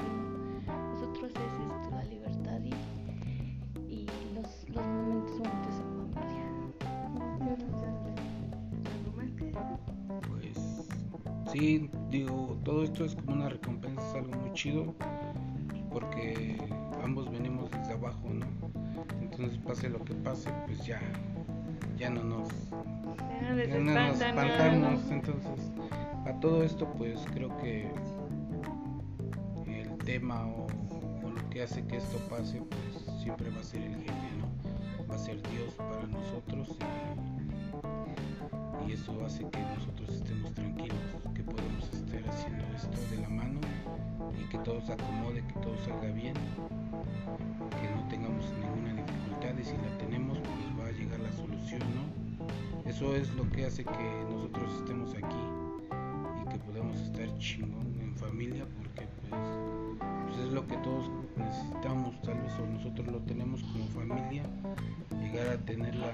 nosotros 0.93 1.33
es 1.33 1.37
esto, 1.37 1.91
la 1.91 2.05
libertad 2.05 2.30
sí, 11.53 11.91
digo, 12.11 12.59
todo 12.65 12.85
esto 12.85 13.05
es 13.05 13.15
como 13.17 13.33
una 13.33 13.49
recompensa, 13.49 14.01
es 14.09 14.15
algo 14.15 14.37
muy 14.37 14.53
chido, 14.53 14.95
porque 15.93 16.57
ambos 17.03 17.31
venimos 17.31 17.71
desde 17.71 17.93
abajo, 17.95 18.29
¿no? 18.29 18.47
Entonces 19.21 19.59
pase 19.59 19.89
lo 19.89 20.05
que 20.05 20.15
pase, 20.15 20.51
pues 20.67 20.85
ya, 20.85 21.01
ya 21.97 22.11
no 22.11 22.23
nos, 22.23 22.49
Ya 23.41 23.53
no 23.53 23.65
ya 23.65 23.79
no 23.79 24.09
nos 24.09 24.21
espantamos. 24.21 25.11
Entonces, 25.11 25.73
a 26.27 26.33
todo 26.41 26.63
esto, 26.63 26.87
pues 26.99 27.19
creo 27.33 27.57
que 27.59 27.91
el 29.67 29.97
tema 30.05 30.47
o, 30.47 30.67
o 31.27 31.31
lo 31.31 31.51
que 31.51 31.63
hace 31.63 31.85
que 31.87 31.97
esto 31.97 32.19
pase, 32.29 32.61
pues 32.61 33.21
siempre 33.23 33.51
va 33.51 33.61
a 33.61 33.65
ser 33.65 33.83
el 33.83 33.95
jefe, 33.97 34.13
¿no? 34.39 35.07
Va 35.07 35.15
a 35.15 35.19
ser 35.19 35.43
Dios 35.51 35.75
para 35.75 36.07
nosotros 36.07 36.77
y, 36.79 37.60
y 38.87 38.93
eso 38.93 39.25
hace 39.25 39.49
que 39.51 39.61
nosotros 39.61 40.11
estemos 40.11 40.53
tranquilos, 40.55 40.99
que 41.35 41.43
podemos 41.43 41.85
estar 41.93 42.29
haciendo 42.29 42.65
esto 42.75 42.99
de 43.11 43.21
la 43.23 43.29
mano 43.29 43.61
y 44.39 44.49
que 44.49 44.59
todo 44.59 44.81
se 44.81 44.93
acomode, 44.93 45.45
que 45.47 45.55
todo 45.55 45.77
salga 45.85 46.11
bien, 46.13 46.35
que 46.35 47.95
no 47.95 48.09
tengamos 48.09 48.45
ninguna 48.61 49.03
dificultad 49.03 49.59
y 49.59 49.65
si 49.65 49.77
la 49.77 49.99
tenemos, 49.99 50.39
pues 50.39 50.79
va 50.79 50.89
a 50.89 50.93
llegar 50.93 51.21
la 51.21 51.33
solución, 51.33 51.81
¿no? 51.81 52.89
Eso 52.89 53.15
es 53.15 53.33
lo 53.35 53.49
que 53.51 53.67
hace 53.67 53.85
que 53.85 54.25
nosotros 54.31 54.73
estemos 54.79 55.11
aquí 55.15 55.43
y 56.43 56.49
que 56.49 56.59
podamos 56.59 56.99
estar 57.01 57.39
chingón 57.39 57.99
en 58.01 58.17
familia 58.17 58.67
porque 58.77 59.07
pues, 59.29 59.43
pues 60.27 60.47
es 60.47 60.53
lo 60.53 60.67
que 60.67 60.77
todos 60.79 61.11
necesitamos 61.37 62.21
tal 62.23 62.41
vez 62.41 62.53
o 62.59 62.67
nosotros 62.67 63.07
lo 63.07 63.19
tenemos 63.21 63.63
como 63.63 63.85
familia 63.87 64.43
llegar 65.21 65.49
a 65.49 65.59
tener 65.59 65.95
la 65.95 66.11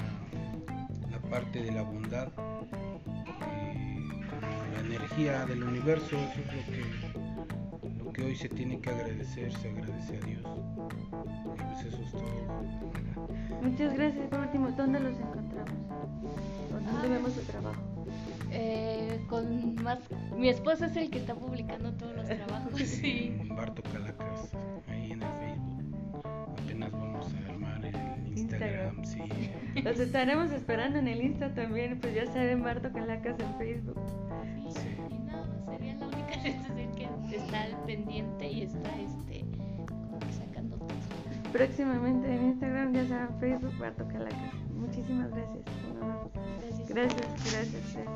parte 1.31 1.63
de 1.63 1.73
la 1.73 1.83
bondad 1.83 2.29
eh, 3.53 4.09
la 4.75 4.81
energía 4.81 5.47
del 5.47 5.63
universo 5.63 6.17
eso 6.17 6.41
es 6.41 6.47
lo 6.47 6.63
que 6.73 8.05
lo 8.05 8.13
que 8.13 8.25
hoy 8.25 8.37
se 8.37 8.49
tiene 8.49 8.81
que 8.81 8.91
agradecer 8.91 9.53
se 9.53 9.71
agradece 9.71 10.17
a 10.17 10.21
Dios 10.21 10.43
y 10.45 11.63
pues 11.63 11.85
eso 11.87 12.03
es 12.03 12.13
todo 12.13 12.57
Muchas 13.63 13.95
gracias. 13.95 14.29
Por 14.29 14.39
último, 14.41 14.71
¿dónde 14.73 15.01
los 15.01 15.19
encontramos? 15.19 15.73
¿Dónde 16.71 16.91
Ah. 16.93 17.09
vemos 17.09 17.33
su 17.33 17.41
trabajo? 17.41 17.81
Eh, 18.53 19.21
con 19.29 19.75
más, 19.83 19.99
mi 20.37 20.49
esposo 20.49 20.85
es 20.85 20.97
el 20.97 21.11
que 21.11 21.19
está 21.19 21.35
publicando 21.35 21.93
todos 21.95 22.15
los 22.15 22.27
trabajos, 22.29 22.81
sí. 22.81 23.37
Barto 23.57 23.83
Calacas 23.83 24.53
ahí 24.89 25.13
en 25.13 25.23
el 25.23 25.29
Instagram, 28.57 29.05
sí 29.05 29.21
Los 29.83 29.99
estaremos 29.99 30.53
esperando 30.53 30.99
en 30.99 31.09
el 31.09 31.23
Insta 31.23 31.53
también. 31.55 31.99
Pues 32.01 32.15
ya 32.15 32.27
saben, 32.27 32.63
Barto 32.63 32.93
Calacas 32.93 33.37
en 33.39 33.59
Facebook. 33.59 33.99
Sí, 34.71 34.89
y 35.11 35.19
nada 35.19 35.47
más 35.47 35.65
sería 35.67 35.95
la 35.97 36.07
única 36.07 36.35
red 36.43 36.57
social 36.63 36.91
que 37.29 37.37
está 37.37 37.63
al 37.63 37.77
pendiente 37.85 38.51
y 38.51 38.63
está 38.63 38.99
este 39.01 39.45
como 39.87 40.19
que 40.21 40.33
sacando 40.33 40.77
todo. 40.77 40.89
Próximamente 41.53 42.35
en 42.35 42.45
Instagram, 42.47 42.95
ya 42.95 43.07
saben, 43.07 43.39
Facebook, 43.39 43.79
Barto 43.79 44.09
Calacas. 44.09 44.55
Muchísimas. 44.75 45.31
Gracias. 45.31 45.65
Gracias, 46.89 47.53
gracias, 47.53 47.95
gracias. 47.95 48.09